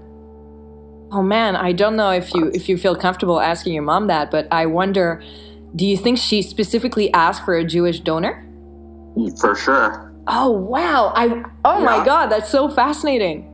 Oh 1.12 1.22
man, 1.22 1.56
I 1.56 1.72
don't 1.74 1.96
know 1.96 2.10
if 2.12 2.34
you 2.34 2.50
if 2.54 2.68
you 2.68 2.78
feel 2.78 2.96
comfortable 2.96 3.40
asking 3.40 3.74
your 3.74 3.84
mom 3.84 4.08
that, 4.08 4.32
but 4.32 4.48
I 4.52 4.66
wonder, 4.66 5.22
do 5.76 5.86
you 5.86 5.96
think 5.98 6.18
she 6.18 6.42
specifically 6.42 7.14
asked 7.14 7.46
for 7.46 7.56
a 7.56 7.64
Jewish 7.64 8.00
donor? 8.00 8.44
For 9.40 9.56
sure. 9.56 10.12
Oh 10.28 10.50
wow! 10.50 11.12
I 11.16 11.44
oh 11.66 11.80
yeah. 11.80 11.86
my 11.86 12.04
god, 12.06 12.28
that's 12.32 12.50
so 12.50 12.68
fascinating. 12.70 13.48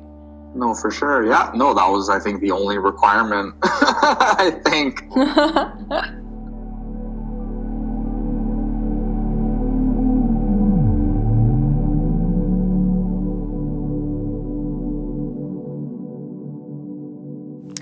No, 0.56 0.74
for 0.74 0.92
sure. 0.92 1.26
Yeah. 1.26 1.52
No, 1.56 1.74
that 1.74 1.90
was 1.90 2.10
I 2.10 2.20
think 2.20 2.42
the 2.42 2.52
only 2.52 2.78
requirement. 2.78 3.56
I 3.64 4.52
think. 4.66 5.04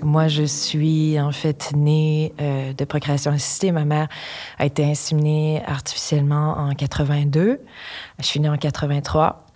Moi, 0.08 0.28
je 0.28 0.44
suis 0.44 1.20
en 1.20 1.32
fait 1.32 1.72
née 1.76 2.32
euh, 2.40 2.72
de 2.72 2.84
procréation 2.86 3.30
assistée. 3.30 3.72
Ma 3.72 3.84
mère 3.84 4.08
a 4.58 4.64
été 4.64 4.82
inséminée 4.84 5.62
artificiellement 5.66 6.56
en 6.56 6.74
82. 6.74 7.60
Je 8.18 8.24
suis 8.24 8.40
née 8.40 8.48
en 8.48 8.56
83. 8.56 9.47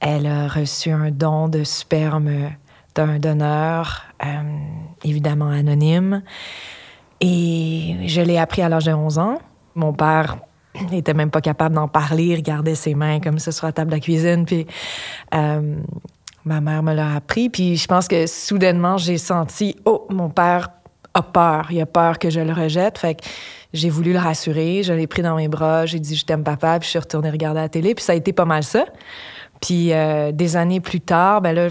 Elle 0.00 0.26
a 0.26 0.48
reçu 0.48 0.90
un 0.90 1.10
don 1.10 1.48
de 1.48 1.64
sperme 1.64 2.50
d'un 2.94 3.18
donneur, 3.18 4.04
euh, 4.24 4.28
évidemment 5.04 5.48
anonyme. 5.48 6.22
Et 7.20 7.96
je 8.06 8.20
l'ai 8.20 8.38
appris 8.38 8.62
à 8.62 8.68
l'âge 8.68 8.86
de 8.86 8.92
11 8.92 9.18
ans. 9.18 9.38
Mon 9.74 9.92
père 9.92 10.38
n'était 10.90 11.14
même 11.14 11.30
pas 11.30 11.40
capable 11.40 11.74
d'en 11.74 11.88
parler, 11.88 12.24
il 12.24 12.36
regardait 12.36 12.74
ses 12.74 12.94
mains 12.94 13.20
comme 13.20 13.38
ça 13.38 13.52
sur 13.52 13.66
la 13.66 13.72
table 13.72 13.90
de 13.90 13.96
la 13.96 14.00
cuisine. 14.00 14.46
Puis 14.46 14.66
euh, 15.34 15.76
Ma 16.44 16.62
mère 16.62 16.82
me 16.82 16.94
l'a 16.94 17.16
appris, 17.16 17.50
puis 17.50 17.76
je 17.76 17.86
pense 17.86 18.08
que 18.08 18.26
soudainement, 18.26 18.96
j'ai 18.96 19.18
senti, 19.18 19.76
oh, 19.84 20.06
mon 20.08 20.30
père 20.30 20.70
a 21.12 21.22
peur, 21.22 21.66
il 21.70 21.80
a 21.82 21.86
peur 21.86 22.18
que 22.18 22.30
je 22.30 22.40
le 22.40 22.52
rejette. 22.52 22.96
Fait 22.96 23.14
que 23.14 23.24
j'ai 23.74 23.90
voulu 23.90 24.14
le 24.14 24.18
rassurer, 24.18 24.82
je 24.82 24.94
l'ai 24.94 25.06
pris 25.06 25.20
dans 25.20 25.36
mes 25.36 25.48
bras, 25.48 25.84
j'ai 25.84 25.98
dit 25.98 26.16
je 26.16 26.24
t'aime 26.24 26.42
papa, 26.42 26.78
puis 26.78 26.86
je 26.86 26.90
suis 26.90 26.98
retournée 26.98 27.30
regarder 27.30 27.60
la 27.60 27.68
télé, 27.68 27.94
puis 27.94 28.02
ça 28.02 28.12
a 28.12 28.14
été 28.14 28.32
pas 28.32 28.46
mal 28.46 28.62
ça. 28.62 28.86
Puis 29.60 29.92
euh, 29.92 30.32
des 30.32 30.56
années 30.56 30.80
plus 30.80 31.00
tard, 31.00 31.40
ben 31.42 31.52
là, 31.52 31.68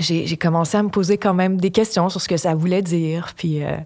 j'ai 0.00 0.36
commencé 0.36 0.76
à 0.76 0.82
me 0.82 0.88
poser 0.88 1.18
quand 1.18 1.34
même 1.34 1.60
des 1.60 1.70
questions 1.70 2.08
sur 2.08 2.20
ce 2.20 2.28
que 2.28 2.36
ça 2.36 2.54
voulait 2.54 2.82
dire. 2.82 3.32
Puis 3.36 3.62
euh, 3.62 3.76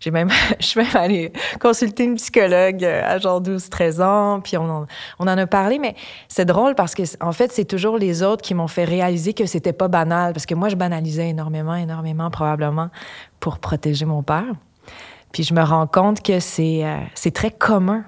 j'ai 0.00 0.10
même, 0.10 0.30
je 0.60 0.66
suis 0.66 0.80
même 0.80 0.96
allée 0.96 1.32
consulter 1.60 2.04
une 2.04 2.14
psychologue 2.14 2.82
euh, 2.84 3.02
à 3.04 3.18
genre 3.18 3.42
12-13 3.42 4.02
ans. 4.02 4.40
Puis 4.40 4.56
on 4.56 4.68
en, 4.68 4.86
on 5.18 5.24
en 5.24 5.38
a 5.38 5.46
parlé, 5.46 5.78
mais 5.78 5.94
c'est 6.28 6.46
drôle 6.46 6.74
parce 6.74 6.94
que 6.94 7.02
en 7.20 7.32
fait, 7.32 7.52
c'est 7.52 7.66
toujours 7.66 7.98
les 7.98 8.22
autres 8.22 8.42
qui 8.42 8.54
m'ont 8.54 8.68
fait 8.68 8.84
réaliser 8.84 9.34
que 9.34 9.46
c'était 9.46 9.72
pas 9.72 9.88
banal. 9.88 10.32
Parce 10.32 10.46
que 10.46 10.54
moi, 10.54 10.68
je 10.68 10.76
banalisais 10.76 11.28
énormément, 11.28 11.74
énormément, 11.74 12.30
probablement, 12.30 12.88
pour 13.40 13.58
protéger 13.58 14.06
mon 14.06 14.22
père. 14.22 14.54
Puis 15.32 15.42
je 15.42 15.52
me 15.52 15.62
rends 15.62 15.86
compte 15.86 16.22
que 16.22 16.40
c'est 16.40 16.84
euh, 16.84 16.96
c'est 17.14 17.34
très 17.34 17.50
commun. 17.50 18.04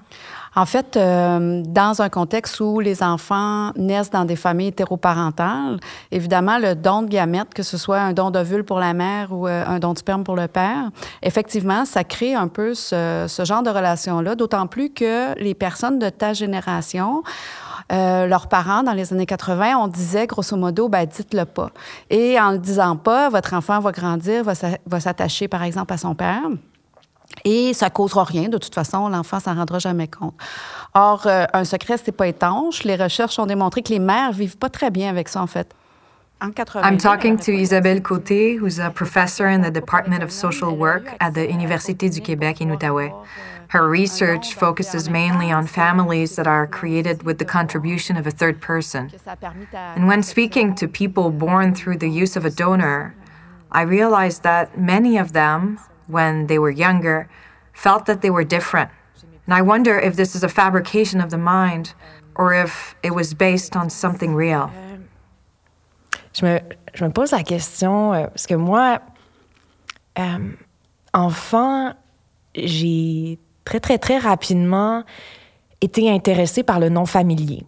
En 0.56 0.66
fait, 0.66 0.96
euh, 0.96 1.62
dans 1.64 2.02
un 2.02 2.08
contexte 2.08 2.58
où 2.60 2.80
les 2.80 3.02
enfants 3.02 3.70
naissent 3.76 4.10
dans 4.10 4.24
des 4.24 4.34
familles 4.34 4.68
hétéroparentales, 4.68 5.78
évidemment, 6.10 6.58
le 6.58 6.74
don 6.74 7.02
de 7.02 7.08
gamètes, 7.08 7.54
que 7.54 7.62
ce 7.62 7.78
soit 7.78 8.00
un 8.00 8.12
don 8.12 8.30
d'ovule 8.30 8.64
pour 8.64 8.80
la 8.80 8.92
mère 8.92 9.32
ou 9.32 9.46
euh, 9.46 9.64
un 9.64 9.78
don 9.78 9.92
de 9.92 9.98
sperme 9.98 10.24
pour 10.24 10.34
le 10.34 10.48
père, 10.48 10.90
effectivement, 11.22 11.84
ça 11.84 12.02
crée 12.02 12.34
un 12.34 12.48
peu 12.48 12.74
ce, 12.74 13.26
genre 13.44 13.62
de 13.62 13.70
relation-là, 13.70 14.34
d'autant 14.34 14.66
plus 14.66 14.90
que 14.90 15.38
les 15.40 15.54
personnes 15.54 16.00
de 16.00 16.08
ta 16.08 16.32
génération, 16.32 17.22
euh, 17.92 18.26
leurs 18.26 18.48
parents, 18.48 18.82
dans 18.82 18.92
les 18.92 19.12
années 19.12 19.26
80, 19.26 19.76
on 19.78 19.86
disait 19.86 20.26
grosso 20.26 20.56
modo, 20.56 20.88
ben, 20.88 21.06
dites-le 21.06 21.44
pas. 21.44 21.70
Et 22.08 22.40
en 22.40 22.52
le 22.52 22.58
disant 22.58 22.96
pas, 22.96 23.28
votre 23.28 23.54
enfant 23.54 23.78
va 23.78 23.92
grandir, 23.92 24.44
va 24.44 25.00
s'attacher, 25.00 25.46
par 25.46 25.62
exemple, 25.62 25.92
à 25.92 25.96
son 25.96 26.14
père. 26.14 26.42
Et 27.44 27.72
ça 27.74 27.90
causera 27.90 28.24
rien. 28.24 28.48
De 28.48 28.58
toute 28.58 28.74
façon, 28.74 29.08
l'enfant 29.08 29.40
s'en 29.40 29.54
rendra 29.54 29.78
jamais 29.78 30.08
compte. 30.08 30.34
Or, 30.94 31.26
euh, 31.26 31.46
un 31.52 31.64
secret, 31.64 31.96
c'est 32.02 32.12
pas 32.12 32.26
étanche. 32.26 32.84
Les 32.84 32.96
recherches 32.96 33.38
ont 33.38 33.46
démontré 33.46 33.82
que 33.82 33.90
les 33.90 33.98
mères 33.98 34.32
vivent 34.32 34.58
pas 34.58 34.68
très 34.68 34.90
bien 34.90 35.08
avec 35.08 35.28
ça, 35.28 35.40
en 35.40 35.46
fait. 35.46 35.74
I'm 36.42 36.96
talking 36.96 37.36
to 37.36 37.52
Isabelle 37.52 38.00
Côté, 38.00 38.58
who's 38.58 38.78
a 38.78 38.90
professor 38.90 39.46
in 39.46 39.60
the 39.60 39.70
Department 39.70 40.22
of 40.22 40.30
Social 40.32 40.74
Work 40.74 41.14
at 41.20 41.32
the 41.32 41.46
Université 41.46 42.08
du 42.08 42.22
Québec 42.22 42.62
in 42.62 42.70
Outaouais. 42.70 43.12
Her 43.68 43.86
research 43.86 44.54
focuses 44.54 45.10
mainly 45.10 45.52
on 45.52 45.66
families 45.66 46.36
that 46.36 46.46
are 46.46 46.66
created 46.66 47.24
with 47.24 47.38
the 47.38 47.44
contribution 47.44 48.16
of 48.16 48.26
a 48.26 48.30
third 48.30 48.58
person. 48.60 49.10
And 49.70 50.08
when 50.08 50.22
speaking 50.22 50.74
to 50.76 50.88
people 50.88 51.30
born 51.30 51.74
through 51.74 51.98
the 51.98 52.08
use 52.08 52.36
of 52.36 52.46
a 52.46 52.50
donor, 52.50 53.14
I 53.70 53.82
realized 53.82 54.42
that 54.42 54.78
many 54.78 55.18
of 55.18 55.32
them 55.34 55.78
when 56.10 56.46
they 56.46 56.58
were 56.58 56.70
younger 56.70 57.28
felt 57.72 58.06
that 58.06 58.20
they 58.20 58.30
were 58.30 58.44
different. 58.44 58.90
And 59.46 59.54
I 59.54 59.62
wonder 59.62 59.98
if 59.98 60.16
this 60.16 60.34
is 60.34 60.42
a 60.44 60.48
fabrication 60.48 61.20
of 61.20 61.30
the 61.30 61.38
mind 61.38 61.94
or 62.34 62.54
if 62.54 62.94
it 63.02 63.14
was 63.14 63.34
based 63.34 63.76
on 63.76 63.90
something 63.90 64.34
real. 64.34 64.70
Je 66.32 66.44
me, 66.44 66.60
je 66.94 67.04
me 67.04 67.10
pose 67.10 67.32
la 67.32 67.42
question 67.42 68.12
euh, 68.14 68.26
parce 68.28 68.46
que 68.46 68.54
moi, 68.54 69.00
euh, 70.18 70.52
enfant, 71.12 71.92
j'ai 72.54 73.38
très, 73.64 73.80
très, 73.80 73.98
très 73.98 74.18
rapidement 74.18 75.02
été 75.80 76.10
intéressée 76.10 76.62
par 76.62 76.78
le 76.78 76.88
non 76.88 77.06
familier. 77.06 77.64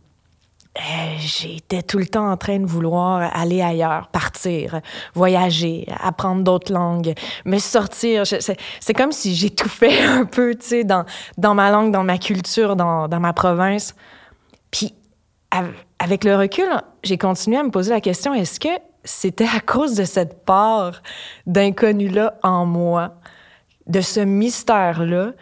Euh, 0.79 0.83
j'étais 1.19 1.83
tout 1.83 1.99
le 1.99 2.07
temps 2.07 2.31
en 2.31 2.39
train 2.39 2.59
de 2.59 2.65
vouloir 2.65 3.31
aller 3.35 3.61
ailleurs, 3.61 4.09
partir, 4.09 4.81
voyager, 5.13 5.87
apprendre 6.01 6.43
d'autres 6.43 6.73
langues, 6.73 7.13
me 7.45 7.59
sortir. 7.59 8.25
C'est 8.27 8.95
comme 8.95 9.13
si 9.13 9.35
j'étouffais 9.35 10.03
un 10.03 10.25
peu, 10.25 10.55
tu 10.55 10.67
sais, 10.67 10.85
dans, 10.85 11.05
dans 11.37 11.55
ma 11.55 11.71
langue, 11.71 11.93
dans 11.93 12.05
ma 12.05 12.17
culture, 12.17 12.75
dans, 12.75 13.07
dans 13.07 13.21
ma 13.21 13.35
province. 13.35 13.95
Puis, 14.71 14.95
avec 15.99 16.25
le 16.25 16.37
recul, 16.37 16.69
j'ai 17.05 17.19
continué 17.19 17.59
à 17.59 17.63
me 17.63 17.71
poser 17.71 17.91
la 17.93 18.01
question, 18.01 18.33
est-ce 18.33 18.59
que 18.59 18.71
c'était 19.05 19.49
à 19.55 19.61
cause 19.61 19.95
de 19.95 20.05
cette 20.05 20.47
part 20.47 21.03
d'inconnu-là 21.47 22.39
en 22.43 22.65
moi, 22.65 23.17
de 23.89 24.01
ce 24.01 24.21
mystère-là, 24.21 25.33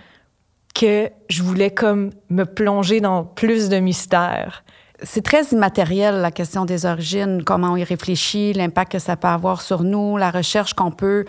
que 0.75 1.11
je 1.29 1.43
voulais 1.45 1.71
comme 1.71 2.11
me 2.31 2.45
plonger 2.45 3.01
dans 3.01 3.23
plus 3.23 3.69
de 3.69 3.79
mystères? 3.79 4.65
C'est 5.03 5.23
très 5.23 5.43
immatériel, 5.53 6.17
la 6.17 6.31
question 6.31 6.65
des 6.65 6.87
origines, 6.87 7.43
comment 7.45 7.73
on 7.73 7.77
y 7.77 7.85
réfléchit, 7.85 8.53
l'impact 8.53 8.93
que 8.93 8.99
ça 8.99 9.17
peut 9.17 9.29
avoir 9.29 9.63
sur 9.63 9.83
nous, 9.83 10.17
la 10.17 10.31
recherche 10.31 10.75
qu'on 10.75 10.91
peut 10.91 11.25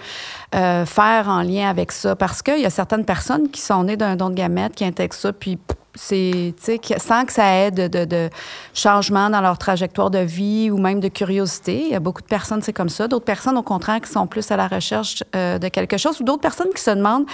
euh, 0.56 0.86
faire 0.86 1.30
en 1.30 1.42
lien 1.42 1.70
avec 1.70 1.92
ça. 1.92 2.16
Parce 2.16 2.42
qu'il 2.42 2.60
y 2.60 2.66
a 2.66 2.70
certaines 2.70 3.06
personnes 3.06 3.50
qui 3.50 3.62
sont 3.62 3.84
nées 3.84 3.98
d'un 3.98 4.16
don 4.16 4.30
de 4.30 4.36
gamètes, 4.36 4.76
qui 4.76 4.86
intègrent 4.86 5.16
ça, 5.16 5.34
puis 5.34 5.58
c'est, 5.96 6.54
sans 6.98 7.26
que 7.26 7.34
ça 7.34 7.54
aide 7.58 7.90
de, 7.90 8.06
de, 8.06 8.30
changement 8.74 9.30
dans 9.30 9.42
leur 9.42 9.58
trajectoire 9.58 10.10
de 10.10 10.20
vie 10.20 10.72
ou 10.72 10.78
même 10.78 11.00
de 11.00 11.10
curiosité. 11.10 11.84
Il 11.86 11.92
y 11.92 11.96
a 11.96 12.00
beaucoup 12.00 12.22
de 12.22 12.28
personnes, 12.28 12.62
c'est 12.62 12.74
comme 12.74 12.90
ça. 12.90 13.08
D'autres 13.08 13.26
personnes, 13.26 13.58
au 13.58 13.64
contraire, 13.64 14.00
qui 14.00 14.10
sont 14.10 14.28
plus 14.28 14.50
à 14.52 14.58
la 14.58 14.68
recherche 14.68 15.24
euh, 15.36 15.60
de 15.60 15.68
quelque 15.68 15.98
chose. 15.98 16.20
Ou 16.22 16.24
d'autres 16.24 16.42
personnes 16.42 16.74
qui 16.74 16.82
se 16.82 16.92
demandent, 16.92 17.26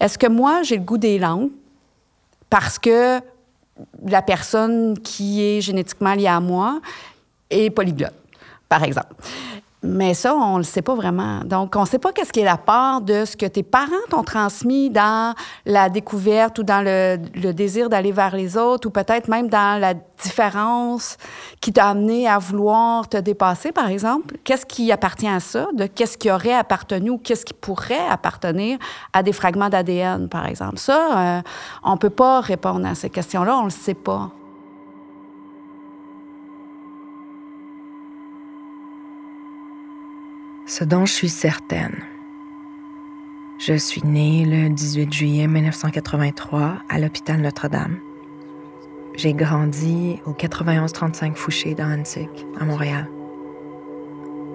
est-ce 0.00 0.18
que 0.18 0.26
moi, 0.26 0.62
j'ai 0.62 0.76
le 0.76 0.82
goût 0.82 0.98
des 0.98 1.18
langues? 1.18 1.50
Parce 2.50 2.78
que 2.78 3.20
la 4.06 4.22
personne 4.22 4.98
qui 4.98 5.42
est 5.42 5.60
génétiquement 5.60 6.14
liée 6.14 6.26
à 6.26 6.40
moi 6.40 6.80
est 7.50 7.70
polyglotte, 7.70 8.14
par 8.68 8.82
exemple. 8.84 9.14
Mais 9.84 10.14
ça, 10.14 10.36
on 10.36 10.54
ne 10.54 10.58
le 10.58 10.64
sait 10.64 10.82
pas 10.82 10.94
vraiment. 10.94 11.40
Donc, 11.44 11.74
on 11.74 11.80
ne 11.80 11.86
sait 11.86 11.98
pas 11.98 12.12
qu'est-ce 12.12 12.32
qui 12.32 12.38
est 12.38 12.44
la 12.44 12.56
part 12.56 13.00
de 13.00 13.24
ce 13.24 13.36
que 13.36 13.46
tes 13.46 13.64
parents 13.64 13.90
t'ont 14.10 14.22
transmis 14.22 14.90
dans 14.90 15.34
la 15.66 15.88
découverte 15.88 16.60
ou 16.60 16.62
dans 16.62 16.84
le, 16.84 17.16
désir 17.52 17.88
d'aller 17.88 18.12
vers 18.12 18.36
les 18.36 18.56
autres, 18.56 18.86
ou 18.86 18.90
peut-être 18.92 19.26
même 19.26 19.48
dans 19.48 19.80
la 19.80 19.94
différence 20.22 21.16
qui 21.60 21.72
t'a 21.72 21.88
amené 21.88 22.28
à 22.28 22.38
vouloir 22.38 23.08
te 23.08 23.16
dépasser, 23.16 23.72
par 23.72 23.88
exemple. 23.88 24.36
Qu'est-ce 24.44 24.66
qui 24.66 24.92
appartient 24.92 25.26
à 25.28 25.40
ça? 25.40 25.66
De 25.74 25.86
qu'est-ce 25.86 26.16
qui 26.16 26.30
aurait 26.30 26.54
appartenu 26.54 27.10
ou 27.10 27.18
qu'est-ce 27.18 27.44
qui 27.44 27.54
pourrait 27.54 28.06
appartenir 28.08 28.78
à 29.12 29.24
des 29.24 29.32
fragments 29.32 29.68
d'ADN, 29.68 30.28
par 30.28 30.46
exemple? 30.46 30.78
Ça, 30.78 31.38
euh, 31.38 31.42
on 31.82 31.92
ne 31.92 31.98
peut 31.98 32.10
pas 32.10 32.40
répondre 32.40 32.86
à 32.86 32.94
ces 32.94 33.10
questions-là, 33.10 33.56
on 33.56 33.62
ne 33.62 33.66
le 33.66 33.70
sait 33.70 33.94
pas. 33.94 34.30
Ce 40.74 40.84
dont 40.84 41.04
je 41.04 41.12
suis 41.12 41.28
certaine. 41.28 42.02
Je 43.58 43.74
suis 43.74 44.00
née 44.06 44.46
le 44.46 44.70
18 44.70 45.12
juillet 45.12 45.46
1983 45.46 46.78
à 46.88 46.98
l'hôpital 46.98 47.42
Notre-Dame. 47.42 47.98
J'ai 49.14 49.34
grandi 49.34 50.18
au 50.24 50.30
91-35 50.30 51.34
Fouché 51.34 51.74
dans 51.74 51.92
Antique, 51.92 52.46
à 52.58 52.64
Montréal. 52.64 53.06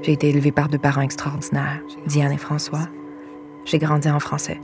J'ai 0.01 0.13
été 0.13 0.29
élevée 0.29 0.51
par 0.51 0.69
deux 0.69 0.79
parents 0.79 1.01
extraordinaires, 1.01 1.83
Diane 2.07 2.31
et 2.31 2.39
François. 2.39 2.87
J'ai 3.65 3.77
grandi 3.77 4.09
en 4.09 4.19
français. 4.19 4.59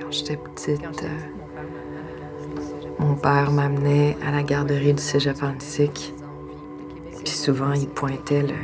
Quand 0.00 0.10
j'étais 0.10 0.38
petite, 0.38 1.02
euh, 1.02 1.18
mon 2.98 3.14
père 3.14 3.50
m'amenait 3.50 4.16
à 4.26 4.30
la 4.30 4.42
garderie 4.42 4.94
du 4.94 5.02
cégep 5.02 5.42
Antique. 5.42 6.14
Puis 7.26 7.34
souvent, 7.34 7.72
il 7.72 7.88
pointait 7.88 8.42
le 8.42 8.54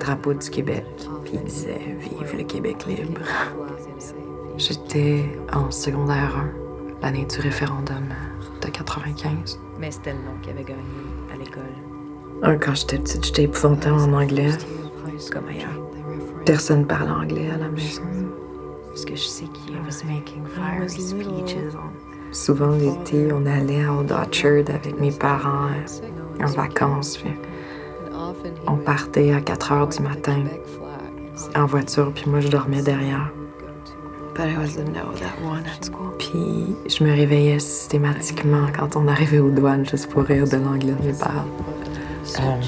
drapeau 0.00 0.32
du 0.32 0.48
Québec, 0.48 0.86
puis 1.22 1.34
il 1.34 1.44
disait 1.44 1.94
Vive 1.98 2.34
le 2.34 2.44
Québec 2.44 2.86
libre. 2.86 3.20
J'étais 4.56 5.38
en 5.52 5.70
secondaire 5.70 6.34
1, 7.02 7.02
l'année 7.02 7.26
du 7.26 7.38
référendum 7.40 8.06
de 8.62 8.68
95. 8.68 9.60
Mais 9.78 9.90
c'était 9.90 10.14
le 10.14 10.20
nom 10.20 10.32
qu'il 10.40 10.52
avait 10.52 10.64
gagné 10.64 10.80
à 11.30 11.36
l'école. 11.36 11.62
Ah, 12.42 12.56
quand 12.56 12.74
j'étais 12.74 12.96
petite, 12.96 13.26
j'étais 13.26 13.42
épouvantée 13.42 13.90
en 13.90 14.14
anglais. 14.14 14.52
Comme 15.30 15.48
ailleurs. 15.48 15.68
Personne 16.46 16.86
parlait 16.86 17.10
anglais 17.10 17.50
à 17.50 17.58
la 17.58 17.68
maison. 17.68 18.02
Parce 18.88 19.04
que 19.04 19.14
je 19.14 19.26
sais 19.26 19.44
qu'il 19.52 19.76
was 19.76 20.02
making 20.06 20.42
fiery 20.54 20.88
speeches. 20.88 21.58
Souvent 22.32 22.70
l'été, 22.70 23.30
on 23.30 23.44
allait 23.44 23.86
au 23.86 24.10
Orchard 24.10 24.74
avec 24.74 24.98
mes 24.98 25.12
parents 25.12 25.68
en 26.40 26.46
vacances. 26.46 27.18
Puis 27.18 27.30
on 28.66 28.76
partait 28.76 29.32
à 29.32 29.40
4 29.40 29.72
heures 29.72 29.88
du 29.88 30.00
matin 30.00 30.44
en 31.54 31.66
voiture, 31.66 32.12
puis 32.14 32.24
moi 32.28 32.40
je 32.40 32.48
dormais 32.48 32.82
derrière. 32.82 33.30
But 34.34 34.48
I 34.48 34.58
was 34.58 34.74
the 34.74 34.84
no 34.84 35.12
that 35.12 35.40
one 35.44 35.64
at 35.66 35.84
school. 35.84 36.12
Puis 36.18 36.74
je 36.88 37.04
me 37.04 37.12
réveillais 37.12 37.60
systématiquement 37.60 38.66
quand 38.76 38.96
on 38.96 39.06
arrivait 39.06 39.38
aux 39.38 39.50
douanes 39.50 39.86
juste 39.88 40.10
pour 40.10 40.24
rire 40.24 40.48
de 40.48 40.56
l'anglais 40.56 40.96
de 41.00 41.06
mes 41.06 41.12
parents. 41.12 41.46
Um, 42.38 42.60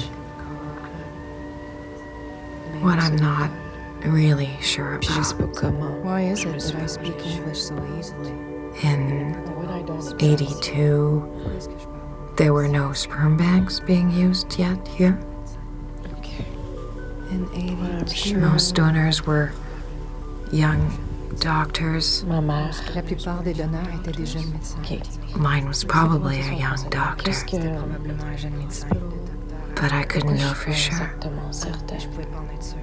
what 2.81 2.97
I'm 2.99 3.17
not 3.17 3.49
really 4.05 4.49
sure 4.61 4.95
about. 4.95 5.33
Why 6.03 6.21
is 6.31 6.45
it 6.45 6.59
that 6.59 6.75
I 6.81 6.87
speak 6.87 7.25
English 7.25 7.59
so 7.59 7.75
easily? 7.99 8.31
in 8.83 9.35
82, 10.19 11.25
there 12.35 12.53
were 12.53 12.67
no 12.67 12.93
sperm 12.93 13.37
banks 13.37 13.79
being 13.79 14.11
used 14.11 14.59
yet 14.59 14.87
here. 14.87 15.19
In 17.29 17.47
82. 17.53 18.37
Most 18.37 18.75
donors 18.75 19.25
were 19.25 19.51
young 20.51 20.91
doctors. 21.39 22.23
Ma 22.25 22.39
mère. 22.41 22.73
La 22.95 23.01
plupart 23.01 23.43
des 23.43 23.53
donneurs 23.53 23.87
étaient 23.99 24.15
des 24.15 24.25
jeunes 24.25 24.49
médecins. 24.51 24.79
Mine 25.37 25.67
was 25.67 25.83
probably 25.83 26.39
a 26.39 26.53
young 26.53 26.77
doctor, 26.89 27.23
Qu'est-ce 27.25 27.43
que. 27.45 27.57
Probablement 27.57 28.23
un 28.23 28.37
jeune 28.37 28.55
médecin. 28.57 28.87
but 29.75 29.91
I 29.93 30.03
couldn't 30.03 30.37
know 30.37 30.53
for 30.53 30.73
sure. 30.73 30.93
Exactement 30.95 31.53
certain. 31.53 31.95
Ah, 31.95 31.99
je 31.99 32.07
pouvais 32.07 32.25
pas 32.31 32.39
en 32.39 32.49
être 32.55 32.63
sûre. 32.63 32.79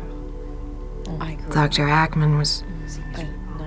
Mm. 1.09 1.23
I 1.23 1.35
grew 1.35 1.53
Dr. 1.53 1.87
Ackman 1.89 2.39
was 2.39 2.63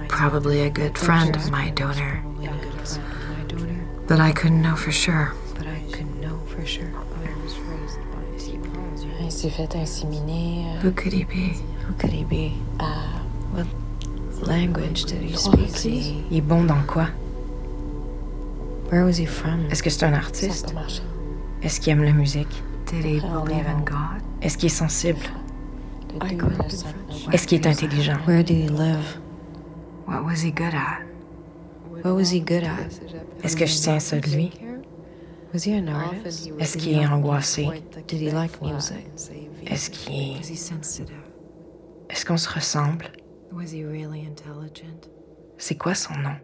probably 0.08 0.62
a 0.62 0.70
good 0.70 0.98
friend 0.98 1.36
of 1.36 1.52
my 1.52 1.70
donor, 1.72 2.22
probably 2.24 2.48
a 2.48 2.52
good 2.52 2.88
friend 2.88 3.12
of 3.12 3.28
my 3.38 3.44
donor, 3.48 3.84
but 4.08 4.20
I 4.20 4.32
couldn't 4.32 4.62
know 4.62 4.76
for 4.76 4.92
sure. 4.92 5.34
but 5.58 5.68
I 5.68 5.82
couldn't 5.92 6.22
know 6.22 6.40
for 6.48 6.66
sure. 6.66 6.92
Il 9.28 9.34
s'est 9.34 9.50
fait 9.50 9.76
inséminer. 9.76 10.63
Who 10.82 10.92
could 10.92 11.12
he 11.12 11.26
be? 11.26 11.52
Who 11.86 11.94
could 12.00 12.13
he 12.13 12.24
be? 12.24 12.54
Uh, 12.80 13.20
what 13.54 13.68
language 14.48 15.04
did 15.04 15.22
he 15.22 15.36
speak? 15.36 16.24
Il 16.32 16.38
est 16.38 16.42
bon 16.42 16.63
dans 16.63 16.82
quoi? 16.88 17.08
Where 18.90 19.04
was 19.04 19.20
he 19.20 19.26
from? 19.26 19.66
Est-ce 19.70 19.84
que 19.84 19.90
c'est 19.90 20.06
un 20.06 20.13
artiste? 20.13 20.74
Est-ce 21.62 21.82
qu'il 21.82 21.92
aime 21.92 22.04
la 22.04 22.13
musique? 22.13 22.63
Did 22.86 23.04
he 23.04 23.20
believe 23.20 23.68
in 23.68 23.84
God? 23.84 24.22
Est-ce 24.42 24.58
qu'il 24.58 24.68
est 24.68 24.70
sensible? 24.70 25.20
Est-ce 27.34 27.48
qu'il 27.48 27.60
est 27.60 27.68
intelligent? 27.68 28.20
Where 28.26 28.46
did 28.46 28.56
he 28.56 28.70
live? 28.70 29.20
What 30.08 30.24
was 30.24 30.42
he 30.42 30.54
good 30.54 30.74
at? 30.74 31.02
What 32.02 32.13
was 32.16 32.32
he 32.32 32.40
good 32.40 32.63
at? 32.63 32.88
Est-ce 33.44 33.58
que 33.58 33.66
je 33.66 33.78
tiens 33.78 34.00
ça 34.00 34.22
de 34.22 34.30
lui? 34.30 34.52
Est-ce 35.54 36.78
qu'il 36.78 36.98
est 36.98 37.08
angoissé? 37.08 37.68
Est-ce 39.66 39.90
qu'il... 39.90 40.14
est... 40.14 40.40
Est-ce 42.10 42.26
qu'on 42.26 42.38
se 42.38 42.50
ressemble? 42.50 43.12
C'est 45.58 45.78
quoi 45.78 45.96
son 45.96 46.14
nom? 46.14 46.36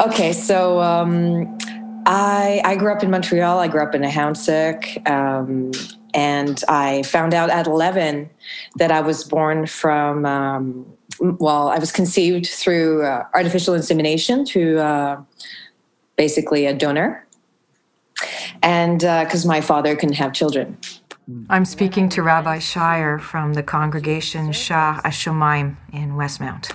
Okay, 0.00 0.32
so 0.32 0.80
um, 0.80 1.56
I 2.04 2.60
I 2.64 2.74
grew 2.76 2.92
up 2.92 3.02
in 3.02 3.10
Montreal. 3.10 3.60
I 3.60 3.68
grew 3.68 3.82
up 3.82 3.94
in 3.94 4.02
Ahuntsic, 4.02 5.08
um, 5.08 5.70
and 6.12 6.62
I 6.68 7.02
found 7.04 7.32
out 7.32 7.48
at 7.50 7.66
11 7.66 8.28
that 8.76 8.90
I 8.90 9.00
was 9.00 9.22
born 9.22 9.66
from. 9.66 10.26
Um, 10.26 10.86
well, 11.20 11.68
I 11.68 11.78
was 11.78 11.92
conceived 11.92 12.46
through 12.46 13.04
uh, 13.04 13.24
artificial 13.34 13.74
insemination 13.74 14.44
through 14.44 14.80
uh, 14.80 15.22
basically 16.16 16.66
a 16.66 16.74
donor, 16.74 17.24
and 18.62 19.00
because 19.00 19.46
my 19.46 19.60
father 19.60 19.94
couldn't 19.94 20.16
have 20.16 20.32
children. 20.32 20.76
I'm 21.48 21.64
speaking 21.64 22.08
to 22.10 22.22
Rabbi 22.22 22.58
Scheier 22.58 23.20
from 23.20 23.54
the 23.54 23.62
congregation 23.62 24.52
Shaar 24.52 25.00
Hashomayim 25.02 25.76
in 25.92 26.16
Westmount. 26.16 26.74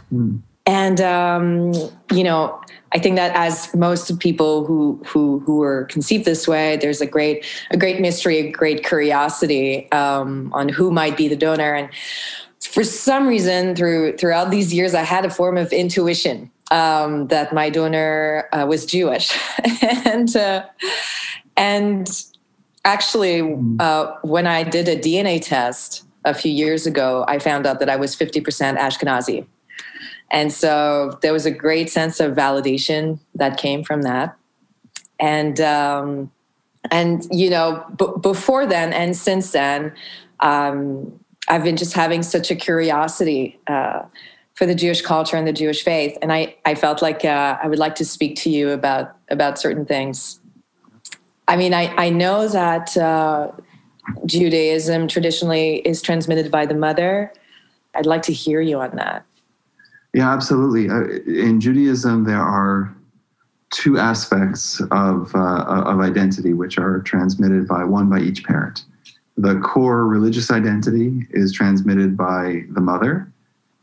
And 0.69 1.01
um, 1.01 1.73
you 2.11 2.23
know 2.23 2.61
i 2.93 2.99
think 2.99 3.15
that 3.15 3.35
as 3.35 3.73
most 3.75 4.19
people 4.19 4.65
who 4.65 5.01
who 5.05 5.39
who 5.39 5.57
were 5.57 5.85
conceived 5.85 6.25
this 6.25 6.47
way 6.47 6.77
there's 6.77 7.01
a 7.01 7.07
great 7.07 7.45
a 7.71 7.77
great 7.77 7.99
mystery 7.99 8.37
a 8.37 8.51
great 8.51 8.85
curiosity 8.85 9.91
um, 9.91 10.51
on 10.53 10.69
who 10.69 10.91
might 10.91 11.17
be 11.17 11.27
the 11.27 11.35
donor. 11.35 11.73
And 11.73 11.89
for 12.61 12.83
some 12.83 13.27
reason 13.27 13.75
through 13.75 14.17
throughout 14.17 14.51
these 14.51 14.73
years 14.73 14.93
i 14.93 15.01
had 15.01 15.25
a 15.25 15.29
form 15.29 15.57
of 15.57 15.73
intuition 15.73 16.51
um, 16.71 17.27
that 17.27 17.51
my 17.51 17.69
donor 17.69 18.47
uh, 18.53 18.65
was 18.67 18.85
jewish. 18.85 19.27
And 20.05 20.35
uh, 20.35 20.65
and 21.57 22.07
actually 22.85 23.35
uh, 23.79 24.05
when 24.21 24.45
i 24.45 24.63
did 24.63 24.87
a 24.87 24.97
dna 25.05 25.41
test 25.41 26.03
a 26.25 26.33
few 26.33 26.51
years 26.51 26.85
ago 26.85 27.25
i 27.27 27.39
found 27.39 27.65
out 27.65 27.79
that 27.79 27.89
i 27.89 27.95
was 27.95 28.15
50% 28.15 28.77
ashkenazi 28.77 29.45
and 30.31 30.51
so 30.53 31.17
there 31.21 31.33
was 31.33 31.45
a 31.45 31.51
great 31.51 31.89
sense 31.89 32.19
of 32.19 32.35
validation 32.35 33.19
that 33.35 33.57
came 33.57 33.83
from 33.83 34.03
that. 34.03 34.35
And 35.19 35.59
um, 35.59 36.31
and 36.91 37.25
you 37.31 37.49
know, 37.49 37.85
b- 37.97 38.13
before 38.21 38.65
then 38.65 38.93
and 38.93 39.15
since 39.15 39.51
then, 39.51 39.93
um, 40.39 41.19
I've 41.47 41.63
been 41.63 41.77
just 41.77 41.93
having 41.93 42.23
such 42.23 42.51
a 42.51 42.55
curiosity 42.55 43.59
uh, 43.67 44.03
for 44.53 44.65
the 44.65 44.75
Jewish 44.75 45.01
culture 45.01 45.35
and 45.35 45.47
the 45.47 45.53
Jewish 45.53 45.83
faith, 45.83 46.17
and 46.21 46.31
I 46.31 46.55
I 46.65 46.75
felt 46.75 47.01
like 47.01 47.25
uh, 47.25 47.57
I 47.61 47.67
would 47.67 47.79
like 47.79 47.95
to 47.95 48.05
speak 48.05 48.35
to 48.37 48.49
you 48.49 48.69
about 48.69 49.15
about 49.29 49.57
certain 49.57 49.85
things. 49.85 50.39
I 51.47 51.57
mean, 51.57 51.73
I 51.73 51.93
I 51.97 52.09
know 52.11 52.47
that 52.47 52.95
uh, 52.95 53.51
Judaism 54.25 55.07
traditionally 55.07 55.77
is 55.77 56.01
transmitted 56.01 56.51
by 56.51 56.65
the 56.65 56.75
mother. 56.75 57.33
I'd 57.95 58.05
like 58.05 58.21
to 58.23 58.33
hear 58.33 58.61
you 58.61 58.79
on 58.79 58.95
that. 58.95 59.25
Yeah, 60.13 60.31
absolutely. 60.31 60.89
Uh, 60.89 61.03
in 61.27 61.61
Judaism, 61.61 62.23
there 62.23 62.41
are 62.41 62.95
two 63.71 63.99
aspects 63.99 64.81
of, 64.91 65.33
uh, 65.35 65.63
of 65.65 65.99
identity 65.99 66.53
which 66.53 66.77
are 66.77 67.01
transmitted 67.01 67.67
by 67.67 67.83
one 67.83 68.09
by 68.09 68.19
each 68.19 68.43
parent. 68.43 68.83
The 69.37 69.59
core 69.59 70.07
religious 70.07 70.51
identity 70.51 71.27
is 71.31 71.53
transmitted 71.53 72.17
by 72.17 72.63
the 72.71 72.81
mother, 72.81 73.31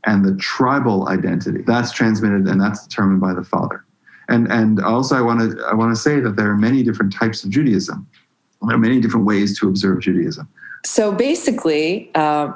and 0.05 0.25
the 0.25 0.37
tribal 0.37 1.09
identity 1.09 1.63
that's 1.63 1.93
transmitted 1.93 2.47
and 2.47 2.61
that's 2.61 2.87
determined 2.87 3.21
by 3.21 3.35
the 3.35 3.43
father. 3.43 3.85
And 4.29 4.51
and 4.51 4.81
also, 4.81 5.17
I 5.17 5.21
want 5.21 5.41
to 5.41 5.65
I 5.65 5.75
want 5.75 5.95
to 5.95 6.01
say 6.01 6.21
that 6.21 6.37
there 6.37 6.51
are 6.51 6.57
many 6.57 6.83
different 6.83 7.13
types 7.13 7.45
of 7.45 7.51
Judaism. 7.51 8.07
There 8.63 8.75
are 8.75 8.79
many 8.79 9.01
different 9.01 9.27
ways 9.27 9.59
to 9.61 9.69
observe 9.69 10.01
Judaism. 10.01 10.49
So 10.85 11.13
basically, 11.13 12.11
uh, 12.15 12.53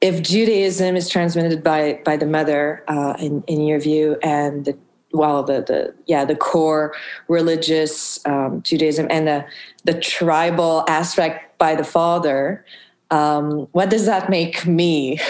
if 0.00 0.22
Judaism 0.22 0.96
is 0.96 1.08
transmitted 1.08 1.62
by 1.62 2.00
by 2.04 2.16
the 2.16 2.26
mother, 2.26 2.84
uh, 2.88 3.14
in 3.18 3.42
in 3.46 3.60
your 3.62 3.80
view, 3.80 4.16
and 4.22 4.64
the 4.64 4.78
well, 5.12 5.42
the 5.42 5.62
the 5.62 5.94
yeah, 6.06 6.24
the 6.24 6.36
core 6.36 6.94
religious 7.28 8.24
um, 8.26 8.62
Judaism 8.62 9.06
and 9.10 9.26
the 9.26 9.44
the 9.84 9.98
tribal 9.98 10.84
aspect 10.88 11.58
by 11.58 11.74
the 11.74 11.84
father, 11.84 12.64
um, 13.10 13.68
what 13.72 13.90
does 13.90 14.06
that 14.06 14.30
make 14.30 14.66
me? 14.66 15.18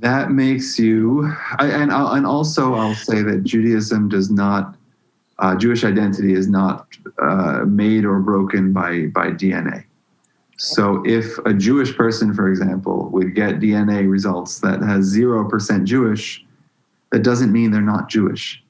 That 0.00 0.30
makes 0.30 0.78
you, 0.78 1.32
I, 1.58 1.68
and 1.68 1.90
I'll, 1.90 2.12
and 2.12 2.26
also 2.26 2.74
I'll 2.74 2.94
say 2.94 3.22
that 3.22 3.44
Judaism 3.44 4.10
does 4.10 4.30
not, 4.30 4.76
uh, 5.38 5.56
Jewish 5.56 5.84
identity 5.84 6.34
is 6.34 6.48
not 6.48 6.86
uh, 7.18 7.64
made 7.66 8.04
or 8.04 8.20
broken 8.20 8.74
by 8.74 9.06
by 9.06 9.30
DNA. 9.30 9.85
So 10.56 11.02
if 11.04 11.36
a 11.44 11.52
Jewish 11.52 11.94
person, 11.94 12.32
for 12.32 12.48
example, 12.48 13.10
would 13.12 13.34
get 13.34 13.60
DNA 13.60 14.10
results 14.10 14.60
that 14.60 14.80
has 14.82 15.04
zero 15.04 15.48
percent 15.48 15.84
Jewish, 15.84 16.44
that 17.12 17.22
doesn't 17.22 17.52
mean 17.52 17.70
they're 17.70 17.82
not 17.82 18.08
Jewish. 18.08 18.62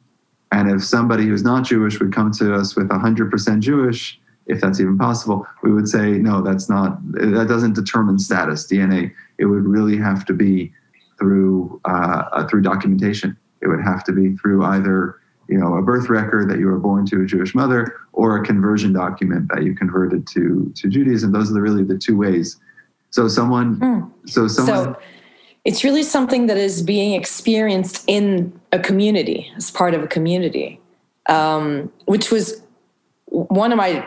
And 0.52 0.70
if 0.70 0.84
somebody 0.84 1.26
who's 1.26 1.42
not 1.42 1.64
Jewish 1.64 1.98
would 2.00 2.12
come 2.12 2.30
to 2.32 2.54
us 2.54 2.76
with 2.76 2.88
100% 2.88 3.60
Jewish, 3.60 4.20
if 4.46 4.60
that's 4.60 4.80
even 4.80 4.96
possible, 4.96 5.46
we 5.62 5.72
would 5.72 5.88
say, 5.88 6.12
no, 6.12 6.40
that's 6.40 6.68
not, 6.68 6.98
that 7.12 7.46
doesn't 7.48 7.74
determine 7.74 8.18
status, 8.18 8.66
DNA. 8.66 9.12
It 9.38 9.46
would 9.46 9.64
really 9.64 9.96
have 9.96 10.24
to 10.26 10.32
be 10.32 10.72
through, 11.18 11.80
uh, 11.84 12.22
uh, 12.32 12.46
through 12.46 12.62
documentation. 12.62 13.36
It 13.60 13.68
would 13.68 13.82
have 13.82 14.04
to 14.04 14.12
be 14.12 14.36
through 14.36 14.64
either, 14.64 15.20
you 15.48 15.58
know, 15.58 15.74
a 15.76 15.82
birth 15.82 16.08
record 16.08 16.50
that 16.50 16.58
you 16.58 16.66
were 16.66 16.78
born 16.78 17.06
to 17.06 17.22
a 17.22 17.26
Jewish 17.26 17.54
mother 17.54 18.00
or 18.12 18.36
a 18.36 18.44
conversion 18.44 18.92
document 18.92 19.48
that 19.54 19.62
you 19.62 19.74
converted 19.74 20.26
to, 20.28 20.72
to 20.74 20.88
Judaism. 20.88 21.32
Those 21.32 21.50
are 21.50 21.54
the, 21.54 21.60
really 21.60 21.84
the 21.84 21.98
two 21.98 22.16
ways. 22.16 22.56
So 23.10 23.28
someone, 23.28 23.78
mm. 23.78 24.10
so 24.28 24.48
someone. 24.48 24.94
So 24.94 25.00
it's 25.64 25.84
really 25.84 26.02
something 26.02 26.46
that 26.46 26.56
is 26.56 26.82
being 26.82 27.12
experienced 27.12 28.04
in 28.06 28.58
a 28.72 28.78
community 28.78 29.52
as 29.56 29.70
part 29.70 29.94
of 29.94 30.02
a 30.02 30.06
community, 30.06 30.80
um, 31.28 31.92
which 32.06 32.30
was 32.30 32.62
one 33.26 33.72
of 33.72 33.78
my 33.78 34.06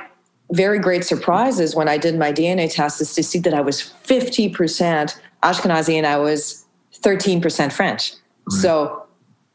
very 0.51 0.79
great 0.79 1.03
surprises 1.03 1.75
when 1.75 1.87
I 1.87 1.97
did 1.97 2.17
my 2.17 2.33
DNA 2.33 2.73
test 2.73 3.01
is 3.01 3.13
to 3.15 3.23
see 3.23 3.39
that 3.39 3.53
I 3.53 3.61
was 3.61 3.81
50% 3.81 5.19
Ashkenazi 5.43 5.95
and 5.95 6.07
I 6.07 6.17
was 6.17 6.65
13% 6.93 7.71
French. 7.71 8.13
Right. 8.13 8.61
So, 8.61 9.05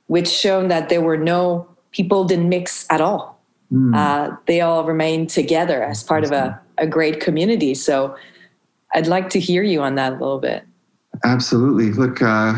which 0.07 0.29
shown 0.29 0.69
that 0.69 0.89
there 0.89 1.01
were 1.01 1.17
no 1.17 1.67
people 1.95 2.25
didn't 2.25 2.49
mix 2.49 2.87
at 2.91 3.01
all. 3.01 3.41
Mm. 3.73 3.97
Uh, 3.97 4.37
they 4.47 4.61
all 4.61 4.85
remained 4.85 5.31
together 5.31 5.83
as 5.83 6.03
part 6.03 6.25
of 6.25 6.33
a, 6.33 6.61
a 6.77 6.87
great 6.87 7.21
community. 7.21 7.75
So, 7.75 8.17
I'd 8.95 9.09
like 9.09 9.29
to 9.31 9.41
hear 9.41 9.63
you 9.63 9.83
on 9.83 9.97
that 9.97 10.13
a 10.13 10.17
little 10.17 10.39
bit. 10.39 10.65
Absolutely. 11.25 11.91
Look, 11.93 12.23
uh, 12.23 12.55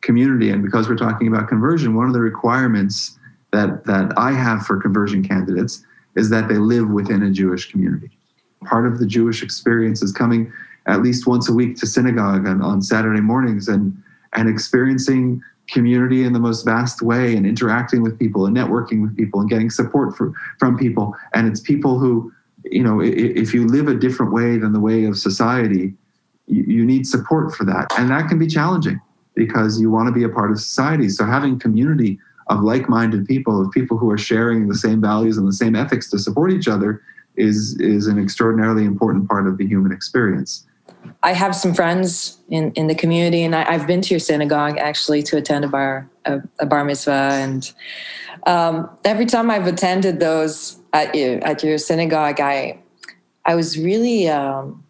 community, 0.00 0.50
and 0.50 0.62
because 0.62 0.88
we're 0.88 0.96
talking 0.96 1.28
about 1.28 1.48
conversion, 1.48 1.94
one 1.94 2.06
of 2.06 2.14
the 2.14 2.20
requirements 2.20 3.18
that 3.52 3.84
that 3.84 4.12
I 4.16 4.32
have 4.32 4.64
for 4.66 4.80
conversion 4.80 5.22
candidates 5.22 5.84
is 6.16 6.30
that 6.30 6.48
they 6.48 6.56
live 6.56 6.88
within 6.88 7.22
a 7.22 7.30
Jewish 7.30 7.70
community. 7.70 8.10
Part 8.64 8.86
of 8.86 8.98
the 8.98 9.06
Jewish 9.06 9.42
experience 9.42 10.02
is 10.02 10.12
coming 10.12 10.52
at 10.86 11.02
least 11.02 11.26
once 11.26 11.48
a 11.48 11.52
week 11.52 11.76
to 11.76 11.86
synagogue 11.86 12.46
on, 12.46 12.62
on 12.62 12.82
Saturday 12.82 13.20
mornings 13.20 13.68
and 13.68 13.96
and 14.34 14.48
experiencing 14.48 15.42
community 15.68 16.24
in 16.24 16.32
the 16.32 16.40
most 16.40 16.64
vast 16.64 17.02
way 17.02 17.36
and 17.36 17.46
interacting 17.46 18.02
with 18.02 18.18
people 18.18 18.46
and 18.46 18.56
networking 18.56 19.02
with 19.02 19.16
people 19.16 19.40
and 19.40 19.50
getting 19.50 19.70
support 19.70 20.16
for, 20.16 20.32
from 20.58 20.76
people. 20.76 21.14
And 21.34 21.46
it's 21.46 21.60
people 21.60 21.98
who, 21.98 22.32
you 22.64 22.82
know, 22.82 23.00
if 23.00 23.54
you 23.54 23.66
live 23.66 23.88
a 23.88 23.94
different 23.94 24.32
way 24.32 24.56
than 24.56 24.72
the 24.72 24.80
way 24.80 25.04
of 25.04 25.16
society, 25.18 25.94
you, 26.46 26.84
need 26.84 27.06
support 27.06 27.54
for 27.54 27.64
that. 27.64 27.86
And 27.98 28.10
that 28.10 28.28
can 28.28 28.38
be 28.38 28.46
challenging 28.46 29.00
because 29.34 29.80
you 29.80 29.90
want 29.90 30.08
to 30.08 30.12
be 30.12 30.24
a 30.24 30.28
part 30.28 30.50
of 30.50 30.58
society. 30.58 31.08
So 31.10 31.24
having 31.24 31.58
community 31.58 32.18
of 32.48 32.60
like-minded 32.60 33.26
people, 33.26 33.60
of 33.60 33.70
people 33.70 33.98
who 33.98 34.10
are 34.10 34.18
sharing 34.18 34.66
the 34.66 34.74
same 34.74 35.00
values 35.00 35.36
and 35.36 35.46
the 35.46 35.52
same 35.52 35.76
ethics 35.76 36.10
to 36.10 36.18
support 36.18 36.50
each 36.50 36.66
other 36.66 37.02
is 37.36 37.78
is 37.78 38.06
an 38.08 38.18
extraordinarily 38.18 38.84
important 38.84 39.28
part 39.28 39.46
of 39.46 39.58
the 39.58 39.66
human 39.66 39.92
experience. 39.92 40.66
I 41.22 41.32
have 41.32 41.54
some 41.54 41.74
friends 41.74 42.38
in, 42.48 42.72
in 42.72 42.86
the 42.86 42.94
community, 42.94 43.42
and 43.42 43.54
I, 43.54 43.72
have 43.72 43.86
been 43.86 44.00
to 44.02 44.10
your 44.10 44.20
synagogue 44.20 44.78
actually 44.78 45.22
to 45.24 45.36
attend 45.36 45.64
a 45.64 45.68
bar 45.68 46.08
a, 46.24 46.40
a 46.60 46.66
bar 46.66 46.84
mitzvah, 46.84 47.10
and 47.12 47.72
um, 48.46 48.88
every 49.04 49.26
time 49.26 49.50
I've 49.50 49.66
attended 49.66 50.20
those 50.20 50.78
at 50.92 51.14
your, 51.14 51.42
at 51.44 51.62
your 51.62 51.78
synagogue, 51.78 52.40
I 52.40 52.78
I 53.44 53.54
was 53.54 53.78
really 53.78 54.28
um, 54.28 54.84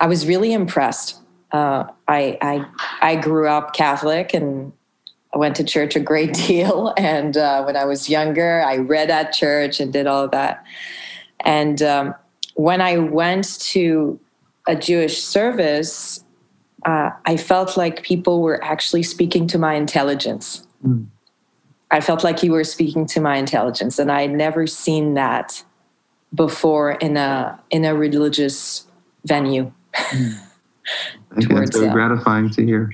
I 0.00 0.06
was 0.06 0.26
really 0.26 0.52
impressed. 0.52 1.18
Uh, 1.52 1.84
I, 2.08 2.38
I 2.40 2.64
I 3.02 3.16
grew 3.16 3.48
up 3.48 3.74
Catholic 3.74 4.32
and 4.32 4.72
I 5.34 5.38
went 5.38 5.56
to 5.56 5.64
church 5.64 5.94
a 5.96 6.00
great 6.00 6.34
deal. 6.46 6.94
And 6.96 7.36
uh, 7.36 7.64
when 7.64 7.76
I 7.76 7.84
was 7.84 8.08
younger, 8.08 8.62
I 8.62 8.78
read 8.78 9.10
at 9.10 9.32
church 9.32 9.80
and 9.80 9.92
did 9.92 10.06
all 10.06 10.24
of 10.24 10.30
that. 10.30 10.64
And 11.40 11.82
um, 11.82 12.14
when 12.54 12.80
I 12.80 12.98
went 12.98 13.60
to 13.60 14.18
a 14.66 14.76
Jewish 14.76 15.22
service, 15.22 16.24
uh, 16.84 17.10
I 17.26 17.36
felt 17.36 17.76
like 17.76 18.02
people 18.02 18.42
were 18.42 18.62
actually 18.62 19.02
speaking 19.02 19.46
to 19.48 19.58
my 19.58 19.74
intelligence. 19.74 20.66
Mm. 20.86 21.06
I 21.90 22.00
felt 22.00 22.22
like 22.22 22.42
you 22.42 22.52
were 22.52 22.64
speaking 22.64 23.06
to 23.06 23.20
my 23.20 23.36
intelligence, 23.36 23.98
and 23.98 24.12
I 24.12 24.22
had 24.22 24.30
never 24.30 24.66
seen 24.66 25.14
that 25.14 25.64
before 26.34 26.92
in 26.92 27.16
a 27.16 27.60
in 27.70 27.84
a 27.84 27.94
religious 27.94 28.86
venue. 29.24 29.72
Mm. 31.32 31.46
that's 31.46 31.76
very 31.76 31.92
gratifying 31.92 32.50
to 32.50 32.64
hear. 32.64 32.90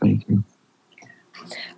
Thank 0.00 0.28
you. 0.28 0.44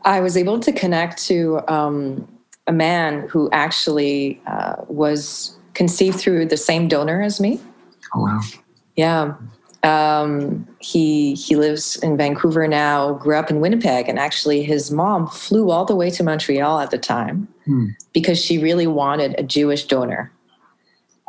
I 0.04 0.20
was 0.20 0.36
able 0.36 0.60
to 0.60 0.70
connect 0.70 1.16
to 1.26 1.60
um, 1.66 2.28
a 2.66 2.72
man 2.72 3.26
who 3.28 3.48
actually 3.50 4.40
uh, 4.46 4.76
was 4.88 5.56
conceived 5.72 6.18
through 6.18 6.46
the 6.46 6.56
same 6.56 6.88
donor 6.88 7.22
as 7.22 7.40
me. 7.40 7.60
Oh 8.14 8.20
wow! 8.20 8.40
Yeah, 8.96 9.34
um, 9.82 10.66
he 10.78 11.34
he 11.34 11.56
lives 11.56 11.96
in 11.96 12.16
Vancouver 12.16 12.66
now. 12.66 13.14
Grew 13.14 13.36
up 13.36 13.50
in 13.50 13.60
Winnipeg, 13.60 14.08
and 14.08 14.18
actually, 14.18 14.62
his 14.62 14.90
mom 14.90 15.28
flew 15.28 15.70
all 15.70 15.84
the 15.84 15.96
way 15.96 16.10
to 16.10 16.22
Montreal 16.22 16.80
at 16.80 16.90
the 16.90 16.98
time 16.98 17.48
hmm. 17.64 17.88
because 18.12 18.42
she 18.42 18.58
really 18.58 18.86
wanted 18.86 19.34
a 19.38 19.42
Jewish 19.42 19.84
donor. 19.84 20.32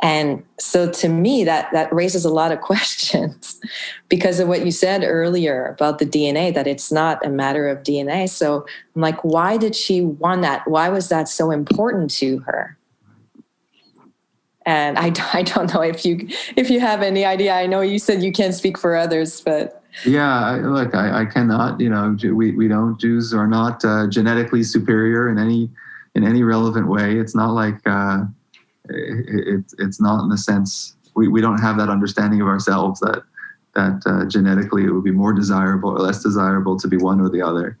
And 0.02 0.44
so 0.58 0.90
to 0.92 1.08
me, 1.08 1.44
that, 1.44 1.72
that 1.72 1.92
raises 1.92 2.24
a 2.24 2.30
lot 2.30 2.52
of 2.52 2.60
questions 2.72 3.58
because 4.08 4.40
of 4.40 4.48
what 4.48 4.64
you 4.64 4.70
said 4.70 5.02
earlier 5.02 5.66
about 5.66 5.98
the 5.98 6.06
DNA, 6.06 6.52
that 6.54 6.66
it's 6.66 6.92
not 6.92 7.24
a 7.24 7.30
matter 7.30 7.68
of 7.68 7.82
DNA. 7.82 8.28
So 8.28 8.66
I'm 8.94 9.02
like, 9.02 9.22
why 9.24 9.56
did 9.56 9.74
she 9.74 10.02
want 10.02 10.42
that? 10.42 10.68
Why 10.68 10.88
was 10.88 11.08
that 11.08 11.28
so 11.28 11.50
important 11.50 12.10
to 12.12 12.38
her? 12.40 12.76
And 14.66 14.98
I, 14.98 15.12
I 15.32 15.42
don't 15.42 15.72
know 15.72 15.82
if 15.82 16.04
you 16.04 16.28
if 16.56 16.68
you 16.70 16.80
have 16.80 17.02
any 17.02 17.24
idea. 17.24 17.54
I 17.54 17.66
know 17.66 17.80
you 17.80 17.98
said 17.98 18.22
you 18.22 18.32
can't 18.32 18.54
speak 18.54 18.76
for 18.76 18.96
others, 18.96 19.40
but 19.40 19.82
yeah, 20.04 20.60
look, 20.62 20.94
I, 20.94 21.22
I 21.22 21.24
cannot. 21.24 21.80
You 21.80 21.88
know, 21.88 22.16
we, 22.34 22.52
we 22.52 22.68
don't 22.68 23.00
Jews 23.00 23.32
are 23.32 23.46
not 23.46 23.84
uh, 23.84 24.06
genetically 24.08 24.62
superior 24.62 25.28
in 25.30 25.38
any 25.38 25.70
in 26.14 26.24
any 26.24 26.42
relevant 26.42 26.88
way. 26.88 27.18
It's 27.18 27.34
not 27.34 27.52
like 27.52 27.80
uh, 27.86 28.24
it, 28.88 29.64
it's 29.78 30.00
not 30.00 30.22
in 30.22 30.28
the 30.28 30.38
sense 30.38 30.96
we, 31.14 31.28
we 31.28 31.40
don't 31.40 31.58
have 31.58 31.76
that 31.78 31.88
understanding 31.88 32.40
of 32.40 32.46
ourselves 32.46 33.00
that 33.00 33.22
that 33.74 34.02
uh, 34.06 34.24
genetically 34.26 34.84
it 34.84 34.90
would 34.90 35.04
be 35.04 35.10
more 35.10 35.34
desirable 35.34 35.90
or 35.90 35.98
less 35.98 36.22
desirable 36.22 36.78
to 36.78 36.88
be 36.88 36.96
one 36.96 37.20
or 37.20 37.28
the 37.28 37.42
other. 37.42 37.78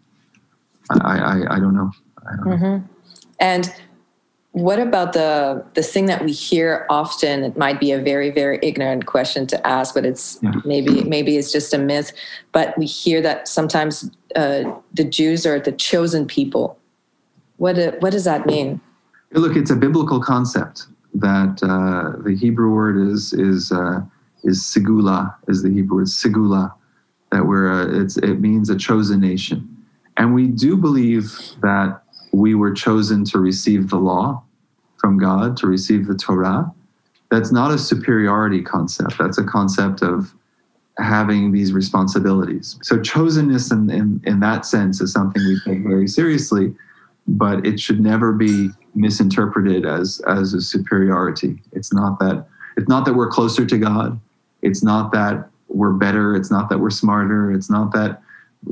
I 0.90 1.18
I, 1.18 1.56
I 1.56 1.60
don't 1.60 1.74
know. 1.74 1.90
I 2.26 2.36
don't 2.36 2.46
mm-hmm. 2.46 2.64
know. 2.64 2.84
And 3.38 3.74
what 4.56 4.78
about 4.78 5.12
the 5.12 5.62
the 5.74 5.82
thing 5.82 6.06
that 6.06 6.24
we 6.24 6.32
hear 6.32 6.86
often? 6.88 7.44
It 7.44 7.58
might 7.58 7.78
be 7.78 7.92
a 7.92 8.00
very 8.00 8.30
very 8.30 8.58
ignorant 8.62 9.04
question 9.04 9.46
to 9.48 9.66
ask, 9.66 9.94
but 9.94 10.06
it's 10.06 10.38
yeah. 10.40 10.52
maybe 10.64 11.04
maybe 11.04 11.36
it's 11.36 11.52
just 11.52 11.74
a 11.74 11.78
myth. 11.78 12.10
But 12.52 12.76
we 12.78 12.86
hear 12.86 13.20
that 13.20 13.48
sometimes 13.48 14.10
uh, 14.34 14.62
the 14.94 15.04
Jews 15.04 15.44
are 15.44 15.60
the 15.60 15.72
chosen 15.72 16.26
people. 16.26 16.78
What 17.58 18.00
what 18.00 18.12
does 18.12 18.24
that 18.24 18.46
mean? 18.46 18.80
Look, 19.32 19.56
it's 19.56 19.70
a 19.70 19.76
biblical 19.76 20.22
concept 20.22 20.86
that 21.12 21.60
uh, 21.62 22.22
the 22.22 22.34
Hebrew 22.34 22.72
word 22.72 22.96
is 22.96 23.34
is 23.34 23.70
uh, 23.70 24.00
is 24.44 24.62
segula 24.62 25.34
is 25.48 25.64
the 25.64 25.70
Hebrew 25.70 25.98
word 25.98 26.06
segula 26.06 26.72
that 27.30 27.44
we're 27.44 27.70
uh, 27.70 28.02
it's 28.02 28.16
it 28.16 28.40
means 28.40 28.70
a 28.70 28.76
chosen 28.76 29.20
nation, 29.20 29.68
and 30.16 30.32
we 30.32 30.46
do 30.46 30.78
believe 30.78 31.38
that 31.60 32.00
we 32.32 32.54
were 32.54 32.72
chosen 32.72 33.22
to 33.26 33.38
receive 33.38 33.90
the 33.90 33.96
law 33.96 34.42
from 35.06 35.18
God 35.18 35.56
to 35.58 35.68
receive 35.68 36.08
the 36.08 36.16
Torah. 36.16 36.68
That's 37.30 37.52
not 37.52 37.70
a 37.70 37.78
superiority 37.78 38.60
concept. 38.60 39.16
That's 39.18 39.38
a 39.38 39.44
concept 39.44 40.02
of 40.02 40.34
having 40.98 41.52
these 41.52 41.72
responsibilities. 41.72 42.76
So 42.82 42.96
chosenness 42.96 43.70
in, 43.70 43.88
in, 43.88 44.20
in 44.24 44.40
that 44.40 44.66
sense 44.66 45.00
is 45.00 45.12
something 45.12 45.40
we 45.46 45.60
take 45.64 45.84
very 45.84 46.08
seriously, 46.08 46.74
but 47.28 47.64
it 47.64 47.78
should 47.78 48.00
never 48.00 48.32
be 48.32 48.70
misinterpreted 48.96 49.86
as 49.86 50.20
as 50.26 50.54
a 50.54 50.60
superiority. 50.60 51.62
It's 51.70 51.92
not 51.92 52.18
that 52.18 52.44
it's 52.76 52.88
not 52.88 53.04
that 53.04 53.14
we're 53.14 53.30
closer 53.30 53.64
to 53.64 53.78
God. 53.78 54.18
It's 54.62 54.82
not 54.82 55.12
that 55.12 55.48
we're 55.68 55.92
better. 55.92 56.34
It's 56.34 56.50
not 56.50 56.68
that 56.70 56.80
we're 56.80 56.90
smarter. 56.90 57.52
It's 57.52 57.70
not 57.70 57.92
that 57.92 58.22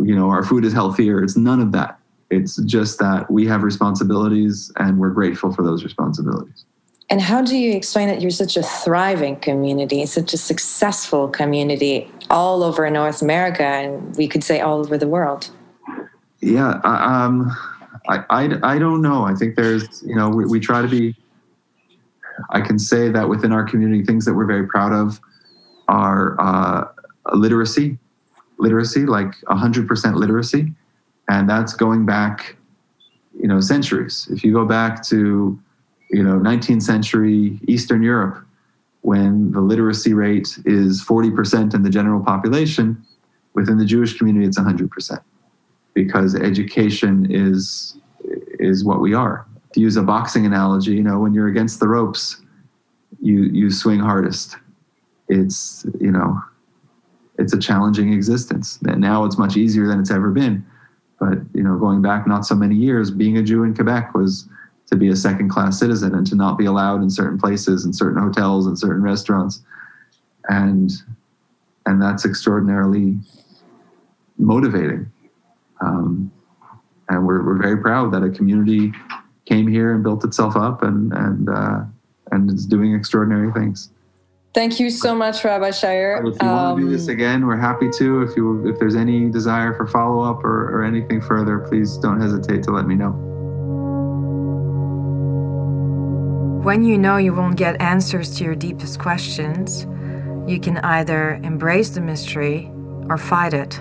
you 0.03 0.17
know 0.17 0.31
our 0.31 0.43
food 0.43 0.65
is 0.65 0.73
healthier. 0.73 1.23
It's 1.23 1.37
none 1.37 1.61
of 1.61 1.71
that. 1.71 1.97
It's 2.31 2.57
just 2.63 2.99
that 2.99 3.31
we 3.31 3.47
have 3.47 3.63
responsibilities 3.63 4.73
and 4.77 4.99
we're 4.99 5.11
grateful 5.11 5.53
for 5.53 5.63
those 5.63 5.85
responsibilities. 5.85 6.65
And 7.11 7.21
how 7.21 7.43
do 7.43 7.57
you 7.57 7.77
explain 7.77 8.09
that 8.09 8.23
you're 8.23 8.31
such 8.31 8.57
a 8.57 8.63
thriving 8.63 9.37
community, 9.37 10.05
such 10.07 10.33
a 10.33 10.39
successful 10.39 11.29
community 11.29 12.11
all 12.31 12.63
over 12.63 12.89
North 12.89 13.21
America, 13.21 13.63
and 13.63 14.17
we 14.17 14.27
could 14.27 14.43
say 14.43 14.61
all 14.61 14.81
over 14.81 14.97
the 14.97 15.07
world? 15.07 15.51
Yeah, 16.41 16.81
um, 16.85 17.55
I, 18.09 18.25
I, 18.31 18.75
I 18.75 18.79
don't 18.79 19.03
know. 19.03 19.25
I 19.25 19.35
think 19.35 19.55
there's, 19.57 20.03
you 20.03 20.17
know, 20.17 20.29
we, 20.31 20.47
we 20.47 20.61
try 20.61 20.81
to 20.83 20.89
be, 20.89 21.15
I 22.51 22.61
can 22.61 22.79
say 22.79 23.11
that 23.11 23.29
within 23.29 23.53
our 23.53 23.65
community, 23.65 24.03
things 24.03 24.25
that 24.25 24.35
we're 24.35 24.47
very 24.47 24.67
proud 24.67 24.93
of 24.93 25.21
are 25.89 26.41
uh, 26.41 26.89
literacy, 27.35 27.99
literacy, 28.59 29.07
like 29.07 29.35
100% 29.49 30.15
literacy. 30.17 30.73
And 31.29 31.49
that's 31.49 31.75
going 31.75 32.07
back 32.07 32.57
you 33.39 33.49
know, 33.49 33.61
centuries. 33.61 34.29
If 34.31 34.45
you 34.45 34.53
go 34.53 34.65
back 34.65 35.03
to, 35.05 35.59
you 36.11 36.23
know, 36.23 36.39
19th 36.39 36.83
century 36.83 37.59
Eastern 37.67 38.03
Europe, 38.03 38.45
when 39.03 39.51
the 39.53 39.61
literacy 39.61 40.15
rate 40.15 40.59
is 40.65 41.05
40% 41.05 41.75
in 41.75 41.83
the 41.83 41.91
general 41.91 42.23
population, 42.23 43.05
within 43.55 43.77
the 43.77 43.85
Jewish 43.85 44.17
community, 44.17 44.47
it's 44.47 44.59
100% 44.59 45.21
because 45.93 46.35
education 46.35 47.27
is 47.31 47.97
is 48.59 48.85
what 48.85 49.01
we 49.01 49.13
are. 49.13 49.47
To 49.75 49.81
use 49.81 49.97
a 49.97 50.03
boxing 50.03 50.47
analogy, 50.47 50.93
you 50.93 51.03
know, 51.03 51.19
when 51.19 51.35
you're 51.35 51.49
against 51.49 51.81
the 51.81 51.89
ropes, 51.89 52.41
you 53.21 53.43
you 53.43 53.71
swing 53.71 54.01
hardest. 54.01 54.57
It's 55.29 55.85
you 56.01 56.11
know, 56.11 56.43
it's 57.39 57.53
a 57.53 57.59
challenging 57.59 58.13
existence. 58.13 58.79
And 58.87 59.01
now 59.01 59.25
it's 59.25 59.37
much 59.37 59.57
easier 59.57 59.87
than 59.87 60.01
it's 60.01 60.11
ever 60.11 60.31
been. 60.31 60.65
But 61.19 61.39
you 61.55 61.63
know, 61.63 61.77
going 61.79 62.03
back 62.03 62.27
not 62.27 62.45
so 62.47 62.55
many 62.55 62.75
years, 62.75 63.11
being 63.11 63.39
a 63.39 63.43
Jew 63.43 63.63
in 63.65 63.75
Quebec 63.75 64.15
was 64.15 64.49
to 64.89 64.97
be 64.97 65.09
a 65.09 65.17
second 65.17 65.49
class 65.49 65.79
citizen 65.79 66.15
and 66.15 66.27
to 66.27 66.35
not 66.35 66.59
be 66.59 66.67
allowed 66.67 67.03
in 67.03 67.11
certain 67.11 67.39
places 67.39 67.85
and 67.85 67.95
certain 67.95 68.21
hotels 68.21 68.67
and 68.67 68.79
certain 68.79 69.03
restaurants. 69.03 69.63
And 70.49 70.91
and 71.87 72.01
that's 72.01 72.25
extraordinarily 72.25 73.19
motivating. 74.39 75.11
Um, 75.81 76.33
and 77.09 77.27
we're, 77.27 77.45
we're 77.45 77.61
very 77.61 77.77
proud 77.77 78.13
that 78.13 78.23
a 78.23 78.31
community 78.31 78.93
came 79.45 79.67
here 79.67 79.95
and 79.95 80.03
built 80.03 80.25
itself 80.25 80.57
up 80.57 80.83
and 80.83 81.13
and 81.13 81.49
uh, 81.49 81.81
and 82.31 82.51
is 82.51 82.67
doing 82.67 82.95
extraordinary 82.95 83.53
things. 83.53 83.91
Thank 84.55 84.79
you 84.79 84.89
so 84.89 85.17
much, 85.17 85.45
Rabbi 85.45 85.71
Scheier. 85.71 86.19
If 86.21 86.41
you 86.41 86.49
um, 86.49 86.55
want 86.55 86.79
to 86.79 86.85
do 86.85 86.91
this 86.91 87.09
um, 87.09 87.15
again, 87.15 87.47
we're 87.47 87.57
happy 87.57 87.91
to. 87.99 88.23
If 88.23 88.37
you 88.37 88.67
if 88.69 88.79
there's 88.79 88.95
any 88.95 89.29
desire 89.29 89.75
for 89.75 89.87
follow 89.87 90.23
up 90.23 90.45
or, 90.45 90.71
or 90.71 90.85
anything 90.85 91.21
further, 91.21 91.59
please 91.59 91.97
don't 91.99 92.21
hesitate 92.21 92.63
to 92.65 92.71
let 92.71 92.87
me 92.87 92.95
know. 92.95 93.11
When 96.63 96.85
you 96.85 96.97
know 96.97 97.17
you 97.17 97.35
won't 97.35 97.57
get 97.57 97.81
answers 97.83 98.37
to 98.39 98.45
your 98.45 98.55
deepest 98.55 99.01
questions, 99.01 99.87
you 100.49 100.61
can 100.61 100.79
either 100.79 101.41
embrace 101.43 101.91
the 101.91 102.01
mystery 102.01 102.71
or 103.09 103.19
fight 103.19 103.53
it 103.53 103.81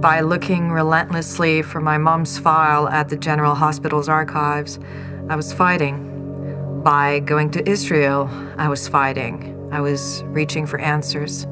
by 0.00 0.20
looking 0.20 0.70
relentlessly 0.70 1.62
for 1.62 1.80
my 1.80 1.98
mom's 1.98 2.38
file 2.38 2.88
at 2.88 3.08
the 3.08 3.16
General 3.16 3.54
Hospital's 3.54 4.08
archives, 4.08 4.78
I 5.28 5.36
was 5.36 5.52
fighting. 5.52 6.15
By 6.86 7.18
going 7.18 7.50
to 7.50 7.68
Israel, 7.68 8.30
I 8.58 8.68
was 8.68 8.86
fighting. 8.86 9.58
I 9.72 9.80
was 9.80 10.22
reaching 10.26 10.66
for 10.66 10.78
answers. 10.78 11.42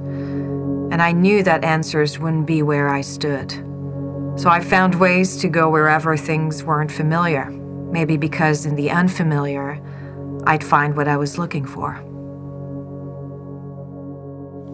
And 0.93 1.03
I 1.03 1.11
knew 1.11 1.43
that 1.43 1.65
answers 1.65 2.21
wouldn't 2.21 2.47
be 2.47 2.63
where 2.63 2.89
I 2.89 3.01
stood. 3.01 3.51
So 4.37 4.49
I 4.49 4.61
found 4.61 4.95
ways 4.95 5.37
to 5.39 5.49
go 5.49 5.69
wherever 5.69 6.17
things 6.17 6.63
weren't 6.63 6.93
familiar. 6.93 7.51
Maybe 7.91 8.17
because 8.17 8.65
in 8.65 8.77
the 8.77 8.91
unfamiliar, 8.91 9.81
I'd 10.47 10.63
find 10.63 10.97
what 10.97 11.09
I 11.09 11.17
was 11.17 11.37
looking 11.37 11.65
for. 11.67 12.01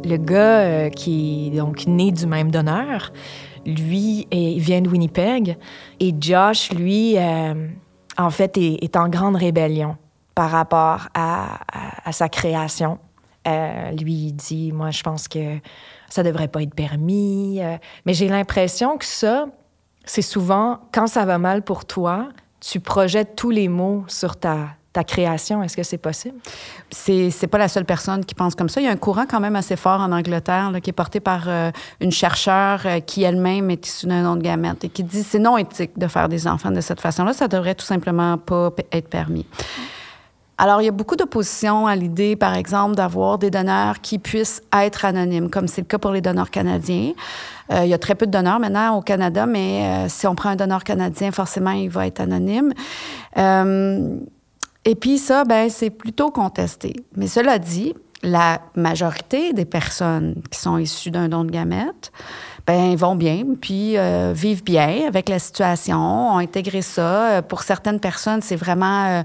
Le 0.04 0.18
gars 0.18 0.60
euh, 0.60 0.90
qui 0.90 1.46
est 1.46 1.56
donc 1.56 1.86
né 1.86 2.12
du 2.12 2.26
même 2.26 2.50
donneur, 2.50 3.10
lui, 3.64 4.26
il 4.30 4.60
vient 4.60 4.82
de 4.82 4.90
Winnipeg. 4.90 5.56
Et 6.00 6.14
Josh, 6.20 6.70
lui, 6.70 7.16
euh, 7.16 7.66
en 8.18 8.28
fait, 8.28 8.58
est, 8.58 8.94
en 8.94 9.08
grande 9.08 9.36
rébellion 9.36 9.96
par 10.40 10.52
rapport 10.52 11.08
à, 11.12 11.58
sa 12.12 12.30
création. 12.30 12.98
Euh, 13.46 13.90
lui, 13.90 14.14
il 14.14 14.32
dit, 14.32 14.72
moi, 14.72 14.90
je 14.90 15.02
pense 15.02 15.28
que 15.28 15.58
ça 16.08 16.22
devrait 16.22 16.48
pas 16.48 16.62
être 16.62 16.74
permis. 16.74 17.60
Euh. 17.60 17.76
mais 18.06 18.14
j'ai 18.14 18.26
l'impression 18.26 18.96
que 18.96 19.04
ça, 19.04 19.48
c'est 20.06 20.22
souvent, 20.22 20.78
quand 20.92 21.08
ça 21.08 21.26
va 21.26 21.36
mal 21.36 21.60
pour 21.60 21.84
toi, 21.84 22.30
tu 22.58 22.80
projettes 22.80 23.36
tous 23.36 23.50
les 23.50 23.68
mots 23.68 24.04
sur 24.08 24.34
ta, 24.34 24.68
ta 24.94 25.04
création. 25.04 25.62
Est-ce 25.62 25.76
que 25.76 25.82
c'est 25.82 25.98
possible? 25.98 26.38
C'est, 26.90 27.30
c'est 27.30 27.46
pas 27.46 27.58
la 27.58 27.68
seule 27.68 27.84
personne 27.84 28.24
qui 28.24 28.34
pense 28.34 28.54
comme 28.54 28.70
ça. 28.70 28.80
Il 28.80 28.84
y 28.84 28.88
a 28.88 28.92
un 28.92 28.96
courant 28.96 29.26
quand 29.28 29.40
même 29.40 29.56
assez 29.56 29.76
fort 29.76 30.00
en 30.00 30.10
Angleterre 30.10 30.72
qui 30.82 30.88
est 30.88 30.94
porté 30.94 31.20
par 31.20 31.50
euh, 31.50 31.70
une 32.00 32.12
chercheure 32.12 32.86
qui 33.04 33.24
elle-même 33.24 33.70
est 33.70 33.86
issue 33.86 34.06
d'un 34.06 34.22
nom 34.22 34.36
de 34.36 34.42
gamète 34.42 34.84
et 34.84 34.88
qui 34.88 35.04
dit 35.04 35.22
c'est 35.22 35.38
non 35.38 35.58
éthique 35.58 35.98
de 35.98 36.06
faire 36.06 36.30
des 36.30 36.46
enfants 36.46 36.70
de 36.70 36.80
cette 36.80 37.02
façon-là. 37.02 37.34
Ça 37.34 37.46
devrait 37.46 37.74
tout 37.74 37.84
simplement 37.84 38.38
pas 38.38 38.70
être 38.90 39.10
permis. 39.10 39.44
Alors, 40.62 40.82
il 40.82 40.84
y 40.84 40.88
a 40.88 40.92
beaucoup 40.92 41.16
d'opposition 41.16 41.86
à 41.86 41.96
l'idée, 41.96 42.36
par 42.36 42.54
exemple, 42.54 42.94
d'avoir 42.94 43.38
des 43.38 43.50
donneurs 43.50 44.02
qui 44.02 44.18
puissent 44.18 44.62
être 44.74 45.06
anonymes, 45.06 45.48
comme 45.48 45.66
c'est 45.66 45.80
le 45.80 45.86
cas 45.86 45.96
pour 45.96 46.10
les 46.10 46.20
donneurs 46.20 46.50
canadiens. 46.50 47.12
Euh, 47.72 47.84
il 47.84 47.88
y 47.88 47.94
a 47.94 47.98
très 47.98 48.14
peu 48.14 48.26
de 48.26 48.30
donneurs 48.30 48.60
maintenant 48.60 48.98
au 48.98 49.00
Canada, 49.00 49.46
mais 49.46 50.06
si 50.10 50.26
on 50.26 50.34
prend 50.34 50.50
un 50.50 50.56
donneur 50.56 50.84
canadien, 50.84 51.30
forcément, 51.32 51.70
il 51.70 51.88
va 51.88 52.06
être 52.06 52.20
anonyme. 52.20 52.74
Et 54.84 54.94
puis 54.94 55.16
ça, 55.16 55.44
ben, 55.44 55.70
c'est 55.70 55.88
plutôt 55.88 56.30
contesté. 56.30 56.94
Mais 57.16 57.26
cela 57.26 57.58
dit, 57.58 57.94
la 58.22 58.60
majorité 58.74 59.54
des 59.54 59.64
personnes 59.64 60.42
qui 60.50 60.58
sont 60.58 60.76
issues 60.76 61.10
d'un 61.10 61.28
don 61.28 61.44
de 61.44 61.50
gamètes 61.50 62.12
ben, 62.66 62.94
vont 62.96 63.14
bien, 63.14 63.42
puis 63.60 63.96
euh, 63.96 64.32
vivent 64.34 64.62
bien 64.62 65.06
avec 65.06 65.28
la 65.28 65.38
situation, 65.38 65.98
ont 65.98 66.38
intégré 66.38 66.82
ça. 66.82 67.30
Euh, 67.30 67.42
pour 67.42 67.62
certaines 67.62 68.00
personnes, 68.00 68.42
c'est 68.42 68.56
vraiment, 68.56 69.22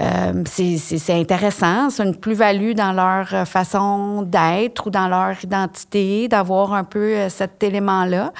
euh, 0.00 0.42
c'est 0.46 1.14
intéressant, 1.14 1.90
c'est 1.90 2.02
une 2.02 2.16
plus-value 2.16 2.72
dans 2.72 2.92
leur 2.92 3.46
façon 3.46 4.22
d'être 4.22 4.88
ou 4.88 4.90
dans 4.90 5.08
leur 5.08 5.42
identité, 5.42 6.28
d'avoir 6.28 6.74
un 6.74 6.84
peu 6.84 7.28
cet 7.28 7.62
élément-là. 7.62 8.32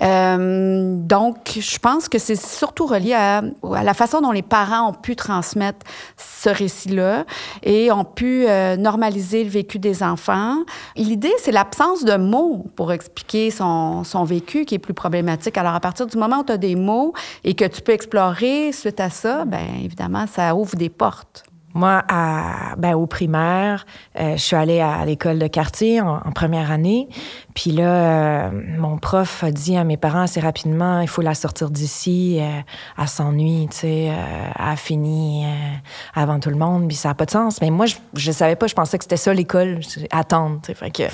donc, 0.00 1.36
je 1.58 1.78
pense 1.78 2.08
que 2.08 2.18
c'est 2.18 2.40
surtout 2.40 2.86
relié 2.86 3.14
à, 3.14 3.42
la 3.62 3.94
façon 3.94 4.20
dont 4.20 4.32
les 4.32 4.42
parents 4.42 4.90
ont 4.90 4.94
pu 4.94 5.16
transmettre 5.16 5.86
ce 6.16 6.48
récit-là 6.48 7.24
et 7.62 7.90
ont 7.92 8.04
pu 8.04 8.46
normaliser 8.78 9.44
le 9.44 9.50
vécu 9.50 9.78
des 9.78 10.02
enfants. 10.02 10.56
L'idée, 10.96 11.32
c'est 11.38 11.52
l'absence 11.52 12.04
de 12.04 12.16
mots 12.16 12.66
pour 12.76 12.92
expliquer 12.92 13.50
son 13.50 13.89
son, 14.04 14.24
vécu 14.24 14.64
qui 14.64 14.74
est 14.74 14.78
plus 14.78 14.94
problématique. 14.94 15.56
Alors, 15.58 15.74
à 15.74 15.80
partir 15.80 16.06
du 16.06 16.16
moment 16.16 16.40
où 16.40 16.44
tu 16.44 16.52
as 16.52 16.58
des 16.58 16.76
mots 16.76 17.12
et 17.44 17.54
que 17.54 17.64
tu 17.64 17.80
peux 17.80 17.92
explorer 17.92 18.72
suite 18.72 19.00
à 19.00 19.10
ça, 19.10 19.44
bien 19.44 19.66
évidemment, 19.82 20.26
ça 20.26 20.54
ouvre 20.54 20.76
des 20.76 20.88
portes. 20.88 21.44
Moi, 21.72 22.02
ben, 22.78 22.94
au 22.94 23.06
primaire, 23.06 23.86
euh, 24.18 24.36
je 24.36 24.42
suis 24.42 24.56
allée 24.56 24.80
à 24.80 25.04
l'école 25.04 25.38
de 25.38 25.46
quartier 25.46 26.00
en, 26.00 26.18
première 26.34 26.72
année. 26.72 27.08
Puis 27.54 27.70
là, 27.70 28.48
euh, 28.48 28.50
mon 28.76 28.98
prof 28.98 29.44
a 29.44 29.52
dit 29.52 29.76
à 29.76 29.84
mes 29.84 29.96
parents 29.96 30.22
assez 30.22 30.40
rapidement, 30.40 31.00
il 31.00 31.08
faut 31.08 31.22
la 31.22 31.34
sortir 31.34 31.70
d'ici. 31.70 32.38
Euh, 32.40 32.60
elle 32.98 33.08
s'ennuie, 33.08 33.68
tu 33.70 33.78
sais, 33.78 34.04
elle 34.06 34.52
a 34.56 34.74
fini 34.74 35.44
avant 36.14 36.40
tout 36.40 36.50
le 36.50 36.56
monde, 36.56 36.88
puis 36.88 36.96
ça 36.96 37.10
n'a 37.10 37.14
pas 37.14 37.26
de 37.26 37.30
sens. 37.30 37.60
Mais 37.60 37.70
moi, 37.70 37.86
je, 37.86 37.94
je 38.14 38.32
savais 38.32 38.56
pas, 38.56 38.66
je 38.66 38.74
pensais 38.74 38.98
que 38.98 39.04
c'était 39.04 39.16
ça 39.16 39.32
l'école, 39.32 39.78
attendre. 40.10 40.60
Fait 40.64 40.90
que 40.90 41.04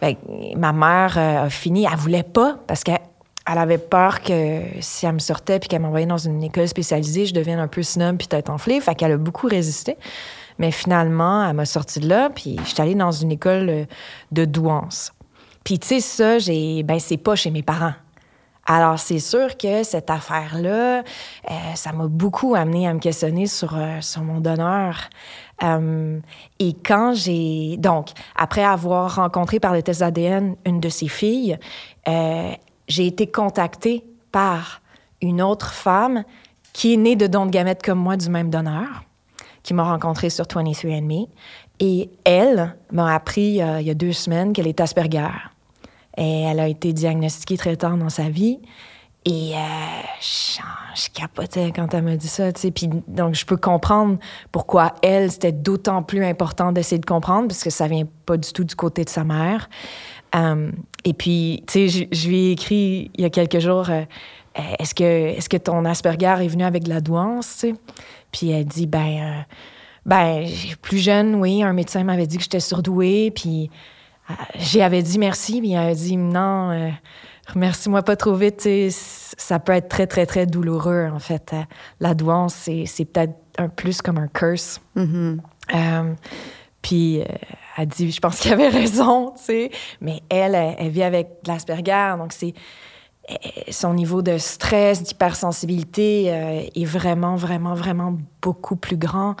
ben, 0.00 0.14
ma 0.56 0.72
mère 0.72 1.18
euh, 1.18 1.46
a 1.46 1.50
fini, 1.50 1.86
elle 1.90 1.98
voulait 1.98 2.22
pas 2.22 2.58
parce 2.66 2.84
qu'elle 2.84 2.98
avait 3.46 3.78
peur 3.78 4.22
que 4.22 4.62
si 4.80 5.06
elle 5.06 5.14
me 5.14 5.18
sortait 5.18 5.58
puis 5.58 5.68
qu'elle 5.68 5.82
m'envoyait 5.82 6.06
dans 6.06 6.18
une 6.18 6.42
école 6.42 6.68
spécialisée, 6.68 7.26
je 7.26 7.34
devienne 7.34 7.58
un 7.58 7.68
peu 7.68 7.82
snob 7.82 8.16
puis 8.16 8.28
tête 8.28 8.50
enflée. 8.50 8.80
Fait 8.80 8.94
qu'elle 8.94 9.12
a 9.12 9.16
beaucoup 9.16 9.46
résisté. 9.46 9.96
Mais 10.58 10.70
finalement, 10.70 11.48
elle 11.48 11.54
m'a 11.54 11.64
sorti 11.64 12.00
de 12.00 12.08
là 12.08 12.30
puis 12.30 12.56
je 12.64 12.68
suis 12.68 12.82
allée 12.82 12.94
dans 12.94 13.12
une 13.12 13.32
école 13.32 13.68
euh, 13.68 13.84
de 14.32 14.44
douance. 14.44 15.12
Puis 15.64 15.78
tu 15.78 15.88
sais, 15.88 16.00
ça, 16.00 16.38
j'ai, 16.38 16.82
ben, 16.82 16.98
c'est 16.98 17.16
pas 17.16 17.34
chez 17.34 17.50
mes 17.50 17.62
parents. 17.62 17.94
Alors, 18.70 18.98
c'est 18.98 19.18
sûr 19.18 19.56
que 19.56 19.82
cette 19.82 20.10
affaire-là, 20.10 20.98
euh, 20.98 21.54
ça 21.74 21.92
m'a 21.92 22.06
beaucoup 22.06 22.54
amené 22.54 22.86
à 22.86 22.92
me 22.92 22.98
questionner 22.98 23.46
sur, 23.46 23.74
sur 24.02 24.22
mon 24.22 24.40
donneur. 24.40 25.08
Euh, 25.62 26.20
et 26.58 26.74
quand 26.74 27.14
j'ai... 27.14 27.76
Donc, 27.78 28.08
après 28.36 28.64
avoir 28.64 29.16
rencontré 29.16 29.60
par 29.60 29.72
le 29.72 29.82
test 29.82 30.02
ADN 30.02 30.56
une 30.64 30.80
de 30.80 30.88
ses 30.88 31.08
filles, 31.08 31.58
euh, 32.06 32.52
j'ai 32.86 33.06
été 33.06 33.26
contactée 33.26 34.04
par 34.32 34.80
une 35.20 35.42
autre 35.42 35.72
femme 35.72 36.24
qui 36.72 36.94
est 36.94 36.96
née 36.96 37.16
de 37.16 37.26
dons 37.26 37.46
de 37.46 37.50
gamètes 37.50 37.82
comme 37.82 37.98
moi 37.98 38.16
du 38.16 38.28
même 38.30 38.50
donneur, 38.50 39.04
qui 39.62 39.74
m'a 39.74 39.84
rencontrée 39.84 40.30
sur 40.30 40.44
23andMe. 40.44 41.26
Et 41.80 42.10
elle 42.24 42.76
m'a 42.92 43.14
appris 43.14 43.62
euh, 43.62 43.80
il 43.80 43.86
y 43.86 43.90
a 43.90 43.94
deux 43.94 44.12
semaines 44.12 44.52
qu'elle 44.52 44.66
est 44.66 44.80
Asperger. 44.80 45.28
Et 46.16 46.42
elle 46.42 46.60
a 46.60 46.68
été 46.68 46.92
diagnostiquée 46.92 47.56
très 47.56 47.76
tard 47.76 47.96
dans 47.96 48.08
sa 48.08 48.28
vie. 48.28 48.60
Et 49.28 49.52
euh, 49.54 49.58
je, 50.22 51.10
capotais 51.12 51.70
quand 51.76 51.92
elle 51.92 52.02
m'a 52.02 52.16
dit 52.16 52.28
ça. 52.28 52.50
Puis 52.50 52.88
donc, 53.06 53.34
je 53.34 53.44
peux 53.44 53.58
comprendre 53.58 54.16
pourquoi 54.52 54.94
elle, 55.02 55.30
c'était 55.30 55.52
d'autant 55.52 56.02
plus 56.02 56.24
important 56.24 56.72
d'essayer 56.72 56.98
de 56.98 57.04
comprendre, 57.04 57.48
parce 57.48 57.62
que 57.62 57.68
ça 57.68 57.88
vient 57.88 58.06
pas 58.24 58.38
du 58.38 58.50
tout 58.54 58.64
du 58.64 58.74
côté 58.74 59.04
de 59.04 59.10
sa 59.10 59.24
mère. 59.24 59.68
Euh, 60.34 60.70
et 61.04 61.12
puis, 61.12 61.62
je, 61.68 62.26
lui 62.26 62.46
ai 62.46 62.50
écrit 62.52 63.10
il 63.16 63.20
y 63.20 63.24
a 63.26 63.30
quelques 63.30 63.58
jours, 63.58 63.90
euh, 63.90 64.04
est-ce 64.78 64.94
que, 64.94 65.56
ton 65.58 65.84
Asperger 65.84 66.36
est 66.42 66.48
venu 66.48 66.64
avec 66.64 66.84
de 66.84 66.88
la 66.88 67.02
douance? 67.02 67.66
Puis 68.32 68.50
elle 68.50 68.64
dit, 68.64 68.86
ben, 68.86 69.44
ben, 70.06 70.46
plus 70.80 70.98
jeune, 70.98 71.34
oui, 71.34 71.62
un 71.62 71.74
médecin 71.74 72.02
m'avait 72.02 72.26
dit 72.26 72.38
que 72.38 72.44
j'étais 72.44 72.60
surdouée, 72.60 73.30
puis 73.30 73.70
j'y 74.54 74.80
avais 74.80 75.02
dit 75.02 75.18
merci, 75.18 75.60
puis 75.60 75.70
il 75.70 75.76
avait 75.76 75.94
dit 75.94 76.16
non 76.16 76.92
remercie-moi 77.52 78.02
pas 78.02 78.16
trop 78.16 78.34
vite, 78.34 78.68
ça 78.90 79.58
peut 79.58 79.72
être 79.72 79.88
très, 79.88 80.06
très, 80.06 80.26
très 80.26 80.46
douloureux, 80.46 81.08
en 81.12 81.18
fait. 81.18 81.52
Euh, 81.52 81.62
la 82.00 82.14
douance, 82.14 82.68
c'est 82.86 83.04
peut-être 83.04 83.34
un 83.58 83.68
plus 83.68 84.02
comme 84.02 84.18
un 84.18 84.28
curse. 84.28 84.80
Mm-hmm. 84.96 85.38
Euh, 85.74 86.14
puis, 86.82 87.22
elle 87.76 87.86
dit, 87.88 88.10
je 88.10 88.20
pense 88.20 88.40
qu'elle 88.40 88.54
avait 88.54 88.68
raison, 88.80 89.32
tu 89.36 89.44
sais, 89.44 89.70
mais 90.00 90.22
elle, 90.28 90.54
elle, 90.54 90.90
vit 90.90 91.02
avec 91.02 91.28
l'Asperger, 91.46 92.14
donc 92.18 92.32
c'est 92.32 92.54
son 93.68 93.92
niveau 93.92 94.22
de 94.22 94.38
stress, 94.38 95.02
d'hypersensibilité 95.02 96.28
est 96.74 96.84
vraiment, 96.86 97.36
vraiment, 97.36 97.74
vraiment 97.74 98.16
beaucoup 98.40 98.76
plus 98.76 98.96
grand. 98.96 99.36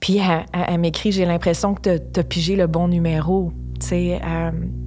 puis 0.00 0.20
elle, 0.52 0.80
m'écrit, 0.80 1.12
j'ai 1.12 1.24
l'impression 1.24 1.74
que 1.76 1.98
tu 1.98 2.18
as 2.18 2.24
pigé 2.24 2.56
le 2.56 2.66
bon 2.66 2.88
numéro, 2.88 3.52
tu 3.78 3.86
sais, 3.86 4.20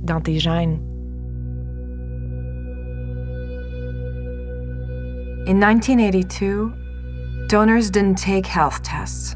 dans 0.04 0.20
tes 0.20 0.40
gènes. 0.40 0.80
In 5.46 5.60
1982, 5.60 6.74
donors 7.46 7.92
didn't 7.92 8.18
take 8.18 8.48
health 8.48 8.82
tests. 8.82 9.36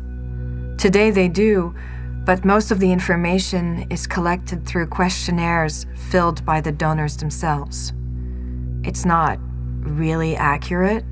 Today 0.79 1.11
they 1.11 1.27
do, 1.27 1.75
but 2.25 2.43
most 2.43 2.71
of 2.71 2.79
the 2.79 2.91
information 2.91 3.85
is 3.91 4.07
collected 4.07 4.65
through 4.65 4.87
questionnaires 4.87 5.85
filled 6.09 6.43
by 6.45 6.61
the 6.61 6.71
donors 6.71 7.15
themselves. 7.15 7.93
It's 8.83 9.05
not 9.05 9.37
really 9.81 10.35
accurate, 10.35 11.05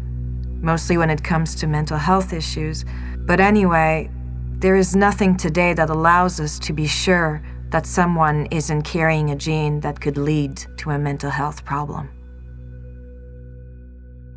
mostly 0.62 0.98
when 0.98 1.12
it 1.12 1.24
comes 1.24 1.54
to 1.58 1.68
mental 1.68 1.98
health 1.98 2.34
issues, 2.34 2.84
but 3.20 3.40
anyway, 3.40 4.10
there 4.54 4.76
is 4.76 4.96
nothing 4.96 5.38
today 5.38 5.76
that 5.76 5.92
allows 5.92 6.40
us 6.40 6.58
to 6.58 6.74
be 6.74 6.88
sure 6.88 7.44
that 7.70 7.86
someone 7.86 8.48
isn't 8.50 8.82
carrying 8.82 9.30
a 9.30 9.36
gene 9.36 9.80
that 9.82 10.02
could 10.02 10.18
lead 10.18 10.58
to 10.78 10.90
a 10.90 10.98
mental 10.98 11.30
health 11.30 11.64
problem. 11.66 12.10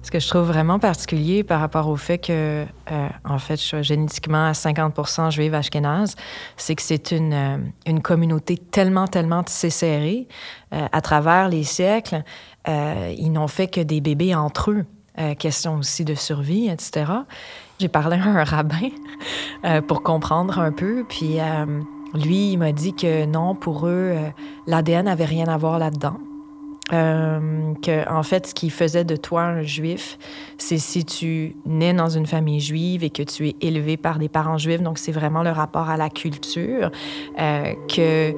Ce 0.02 0.10
que 0.10 0.18
je 0.18 0.28
trouve 0.28 0.46
vraiment 0.46 0.78
particulier 0.78 1.44
par 1.44 1.60
rapport 1.60 1.88
au 1.88 1.96
fait 1.96 2.18
que, 2.18 2.64
euh, 2.90 3.08
en 3.24 3.38
fait, 3.38 3.56
je 3.56 3.62
suis 3.62 3.84
génétiquement 3.84 4.46
à 4.46 4.52
50% 4.52 5.30
juive 5.30 5.54
ashkénaze, 5.54 6.16
c'est 6.56 6.74
que 6.74 6.82
c'est 6.82 7.10
une, 7.10 7.32
euh, 7.34 7.58
une 7.86 8.00
communauté 8.00 8.56
tellement, 8.56 9.06
tellement 9.06 9.42
tissée 9.42 9.68
serrée. 9.68 10.26
Euh, 10.72 10.86
à 10.90 11.00
travers 11.02 11.48
les 11.48 11.64
siècles, 11.64 12.22
ils 12.66 13.30
n'ont 13.32 13.48
fait 13.48 13.68
que 13.68 13.80
des 13.80 14.00
bébés 14.00 14.34
entre 14.34 14.70
eux. 14.70 14.84
question 15.38 15.76
aussi 15.76 16.04
de 16.04 16.14
survie, 16.14 16.68
etc. 16.68 17.12
J'ai 17.78 17.88
parlé 17.88 18.16
à 18.16 18.24
un 18.24 18.44
rabbin 18.44 18.90
pour 19.88 20.02
comprendre 20.02 20.58
un 20.58 20.70
peu, 20.72 21.04
puis 21.08 21.38
lui, 22.14 22.52
il 22.52 22.58
m'a 22.58 22.72
dit 22.72 22.94
que 22.94 23.24
non, 23.24 23.54
pour 23.54 23.86
eux, 23.86 24.14
l'ADN 24.66 25.06
n'avait 25.06 25.24
rien 25.24 25.48
à 25.48 25.56
voir 25.56 25.78
là-dedans. 25.78 26.18
Euh, 26.92 27.74
que 27.82 28.08
en 28.10 28.22
fait, 28.22 28.48
ce 28.48 28.54
qui 28.54 28.68
faisait 28.68 29.04
de 29.04 29.16
toi 29.16 29.42
un 29.42 29.62
juif, 29.62 30.18
c'est 30.58 30.78
si 30.78 31.04
tu 31.04 31.54
nais 31.64 31.92
dans 31.92 32.08
une 32.08 32.26
famille 32.26 32.60
juive 32.60 33.04
et 33.04 33.10
que 33.10 33.22
tu 33.22 33.48
es 33.48 33.56
élevé 33.60 33.96
par 33.96 34.18
des 34.18 34.28
parents 34.28 34.58
juifs. 34.58 34.82
Donc, 34.82 34.98
c'est 34.98 35.12
vraiment 35.12 35.42
le 35.42 35.50
rapport 35.50 35.88
à 35.88 35.96
la 35.96 36.10
culture, 36.10 36.90
euh, 37.40 37.74
que 37.88 38.34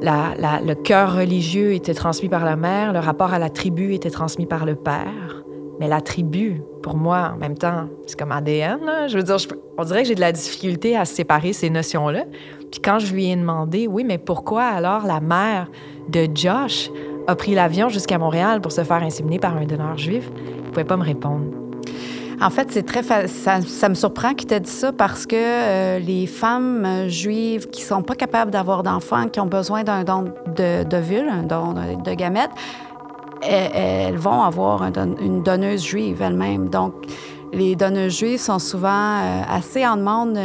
le 0.00 0.74
cœur 0.74 1.16
religieux 1.16 1.74
était 1.74 1.94
transmis 1.94 2.28
par 2.28 2.44
la 2.44 2.56
mère, 2.56 2.92
le 2.92 2.98
rapport 2.98 3.32
à 3.32 3.38
la 3.38 3.50
tribu 3.50 3.94
était 3.94 4.10
transmis 4.10 4.46
par 4.46 4.64
le 4.64 4.74
père. 4.74 5.42
Mais 5.80 5.88
la 5.88 6.00
tribu, 6.00 6.62
pour 6.82 6.96
moi, 6.96 7.32
en 7.34 7.38
même 7.38 7.56
temps, 7.56 7.88
c'est 8.06 8.16
comme 8.16 8.30
ADN. 8.30 9.08
Je 9.08 9.16
veux 9.16 9.22
dire, 9.24 9.36
on 9.78 9.84
dirait 9.84 10.02
que 10.02 10.08
j'ai 10.08 10.14
de 10.14 10.20
la 10.20 10.30
difficulté 10.30 10.96
à 10.96 11.04
séparer 11.04 11.52
ces 11.52 11.70
notions-là. 11.70 12.24
Puis 12.70 12.80
quand 12.80 12.98
je 12.98 13.12
lui 13.12 13.30
ai 13.30 13.36
demandé, 13.36 13.88
oui, 13.88 14.04
mais 14.04 14.18
pourquoi 14.18 14.64
alors 14.64 15.06
la 15.06 15.20
mère 15.20 15.68
de 16.08 16.28
Josh 16.32 16.90
a 17.26 17.36
pris 17.36 17.54
l'avion 17.54 17.88
jusqu'à 17.88 18.18
Montréal 18.18 18.60
pour 18.60 18.72
se 18.72 18.84
faire 18.84 19.02
inséminer 19.02 19.38
par 19.38 19.56
un 19.56 19.64
donneur 19.64 19.96
juif, 19.96 20.30
il 20.36 20.64
ne 20.64 20.68
pouvait 20.70 20.84
pas 20.84 20.96
me 20.96 21.04
répondre. 21.04 21.44
En 22.42 22.50
fait, 22.50 22.72
c'est 22.72 22.82
très 22.82 23.02
ça, 23.28 23.88
me 23.88 23.94
surprend 23.94 24.34
qu'il 24.34 24.48
t'ait 24.48 24.58
dit 24.58 24.70
ça 24.70 24.92
parce 24.92 25.26
que 25.26 25.36
euh, 25.36 25.98
les 26.00 26.26
femmes 26.26 26.84
euh, 26.84 27.08
juives 27.08 27.68
qui 27.68 27.82
sont 27.82 28.02
pas 28.02 28.16
capables 28.16 28.50
d'avoir 28.50 28.82
d'enfants, 28.82 29.28
qui 29.28 29.38
ont 29.38 29.46
besoin 29.46 29.84
d'un 29.84 30.02
don 30.02 30.24
de, 30.46 30.82
de 30.82 31.30
un 31.30 31.44
don 31.44 31.74
de, 32.04 32.14
gamètes, 32.14 32.50
elles, 33.42 34.16
vont 34.16 34.42
avoir 34.42 34.82
une 34.82 35.42
donneuse 35.44 35.84
juive 35.84 36.20
elle-même. 36.20 36.68
Donc, 36.68 36.94
les 37.52 37.76
donneuses 37.76 38.18
juives 38.18 38.40
sont 38.40 38.58
souvent 38.58 38.88
euh, 38.88 39.42
assez 39.48 39.86
en 39.86 39.96
demande 39.96 40.36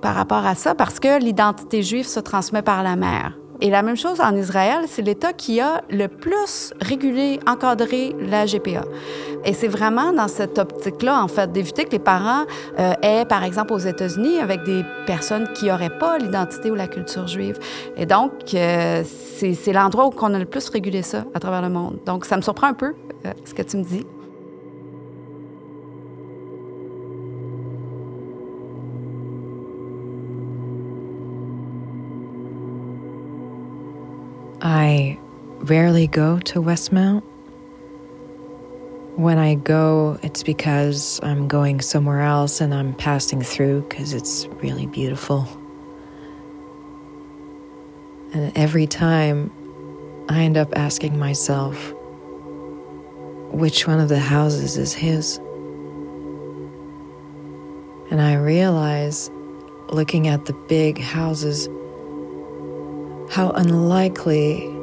par 0.00 0.14
rapport 0.14 0.46
à 0.46 0.54
ça 0.54 0.76
parce 0.76 1.00
que 1.00 1.18
l'identité 1.20 1.82
juive 1.82 2.06
se 2.06 2.20
transmet 2.20 2.62
par 2.62 2.84
la 2.84 2.94
mère. 2.94 3.32
Et 3.62 3.70
la 3.70 3.82
même 3.82 3.96
chose 3.96 4.20
en 4.20 4.34
Israël, 4.34 4.86
c'est 4.88 5.02
l'État 5.02 5.32
qui 5.32 5.60
a 5.60 5.82
le 5.88 6.08
plus 6.08 6.74
régulé, 6.80 7.38
encadré 7.46 8.12
la 8.18 8.44
GPA. 8.44 8.82
Et 9.44 9.52
c'est 9.52 9.68
vraiment 9.68 10.12
dans 10.12 10.26
cette 10.26 10.58
optique-là, 10.58 11.22
en 11.22 11.28
fait, 11.28 11.52
d'éviter 11.52 11.84
que 11.84 11.92
les 11.92 12.00
parents 12.00 12.42
euh, 12.80 12.94
aient, 13.02 13.24
par 13.24 13.44
exemple, 13.44 13.72
aux 13.72 13.78
États-Unis, 13.78 14.40
avec 14.40 14.64
des 14.64 14.84
personnes 15.06 15.46
qui 15.54 15.66
n'auraient 15.66 15.96
pas 15.96 16.18
l'identité 16.18 16.72
ou 16.72 16.74
la 16.74 16.88
culture 16.88 17.28
juive. 17.28 17.56
Et 17.96 18.04
donc, 18.04 18.32
euh, 18.54 19.04
c'est 19.04 19.72
l'endroit 19.72 20.08
où 20.08 20.12
on 20.20 20.34
a 20.34 20.40
le 20.40 20.44
plus 20.44 20.68
régulé 20.68 21.02
ça 21.02 21.24
à 21.32 21.38
travers 21.38 21.62
le 21.62 21.68
monde. 21.68 22.00
Donc, 22.04 22.24
ça 22.24 22.36
me 22.36 22.42
surprend 22.42 22.66
un 22.66 22.74
peu, 22.74 22.94
euh, 23.26 23.32
ce 23.44 23.54
que 23.54 23.62
tu 23.62 23.76
me 23.76 23.84
dis. 23.84 24.04
Rarely 35.62 36.06
go 36.08 36.38
to 36.40 36.60
Westmount. 36.60 37.22
When 39.16 39.38
I 39.38 39.54
go, 39.54 40.18
it's 40.22 40.42
because 40.42 41.20
I'm 41.22 41.46
going 41.46 41.80
somewhere 41.80 42.22
else 42.22 42.60
and 42.60 42.74
I'm 42.74 42.94
passing 42.94 43.42
through 43.42 43.82
because 43.82 44.12
it's 44.12 44.46
really 44.62 44.86
beautiful. 44.86 45.46
And 48.32 48.56
every 48.56 48.86
time 48.86 49.52
I 50.28 50.42
end 50.42 50.56
up 50.56 50.76
asking 50.76 51.18
myself, 51.18 51.92
which 53.52 53.86
one 53.86 54.00
of 54.00 54.08
the 54.08 54.18
houses 54.18 54.78
is 54.78 54.94
his? 54.94 55.36
And 58.10 58.20
I 58.20 58.34
realize, 58.34 59.30
looking 59.90 60.26
at 60.26 60.46
the 60.46 60.54
big 60.68 60.98
houses, 60.98 61.66
how 63.30 63.50
unlikely 63.50 64.81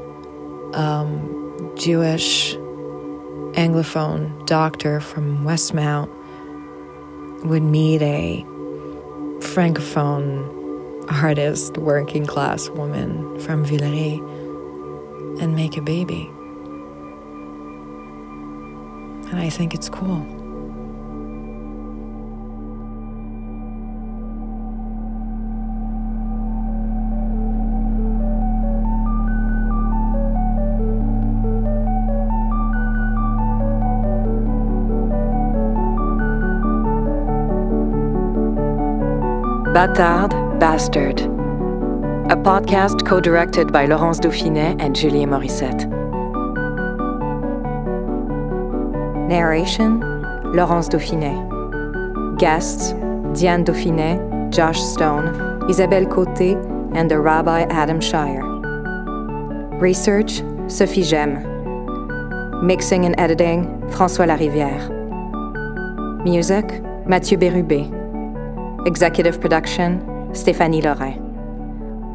um, 0.74 1.72
Jewish 1.76 2.56
Anglophone 3.56 4.46
doctor 4.46 5.00
from 5.00 5.44
Westmount 5.44 6.10
would 7.46 7.64
meet 7.64 8.02
a 8.02 8.44
Francophone 9.40 10.58
artist, 11.12 11.78
working 11.78 12.26
class 12.26 12.70
woman 12.70 13.40
from 13.40 13.66
Villeray 13.66 14.20
and 15.42 15.56
make 15.56 15.78
a 15.78 15.82
baby. 15.82 16.30
And 19.30 19.40
I 19.40 19.50
think 19.50 19.74
it's 19.74 19.90
cool. 19.90 20.39
Bâtard, 39.80 40.60
Bastard, 40.60 41.22
a 42.30 42.36
podcast 42.36 43.06
co 43.08 43.22
directed 43.22 43.72
by 43.72 43.86
Laurence 43.86 44.20
Dauphinet 44.20 44.76
and 44.82 44.94
Julie 44.94 45.26
Morissette. 45.26 45.88
Narration 49.30 50.02
Laurence 50.54 50.90
Dauphinet. 50.90 51.40
Guests 52.38 52.92
Diane 53.40 53.64
Dauphinet, 53.64 54.52
Josh 54.52 54.82
Stone, 54.82 55.30
Isabelle 55.70 56.08
Côté, 56.08 56.58
and 56.94 57.10
the 57.10 57.18
Rabbi 57.18 57.62
Adam 57.70 58.02
Shire. 58.02 58.44
Research 59.80 60.42
Sophie 60.68 61.04
Gem. 61.04 61.40
Mixing 62.68 63.06
and 63.06 63.18
editing 63.18 63.64
François 63.92 64.28
Larivière. 64.28 64.90
Music 66.26 66.66
Mathieu 67.08 67.38
Bérubé. 67.38 67.99
Executive 68.90 69.40
production, 69.40 70.02
Stéphanie 70.34 70.82
Lorrain. 70.82 71.14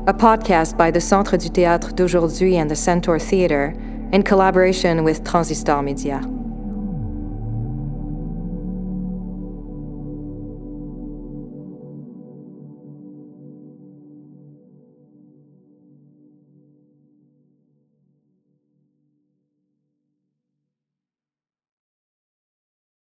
A 0.09 0.13
podcast 0.13 0.77
by 0.77 0.91
the 0.91 1.01
Centre 1.01 1.37
du 1.37 1.49
Théâtre 1.49 1.95
d'Aujourd'hui 1.95 2.57
and 2.57 2.69
the 2.69 2.75
Centaur 2.75 3.17
Theatre 3.17 3.73
in 4.13 4.25
collaboration 4.25 5.05
with 5.05 5.23
Transistor 5.23 5.81
Media. 5.83 6.21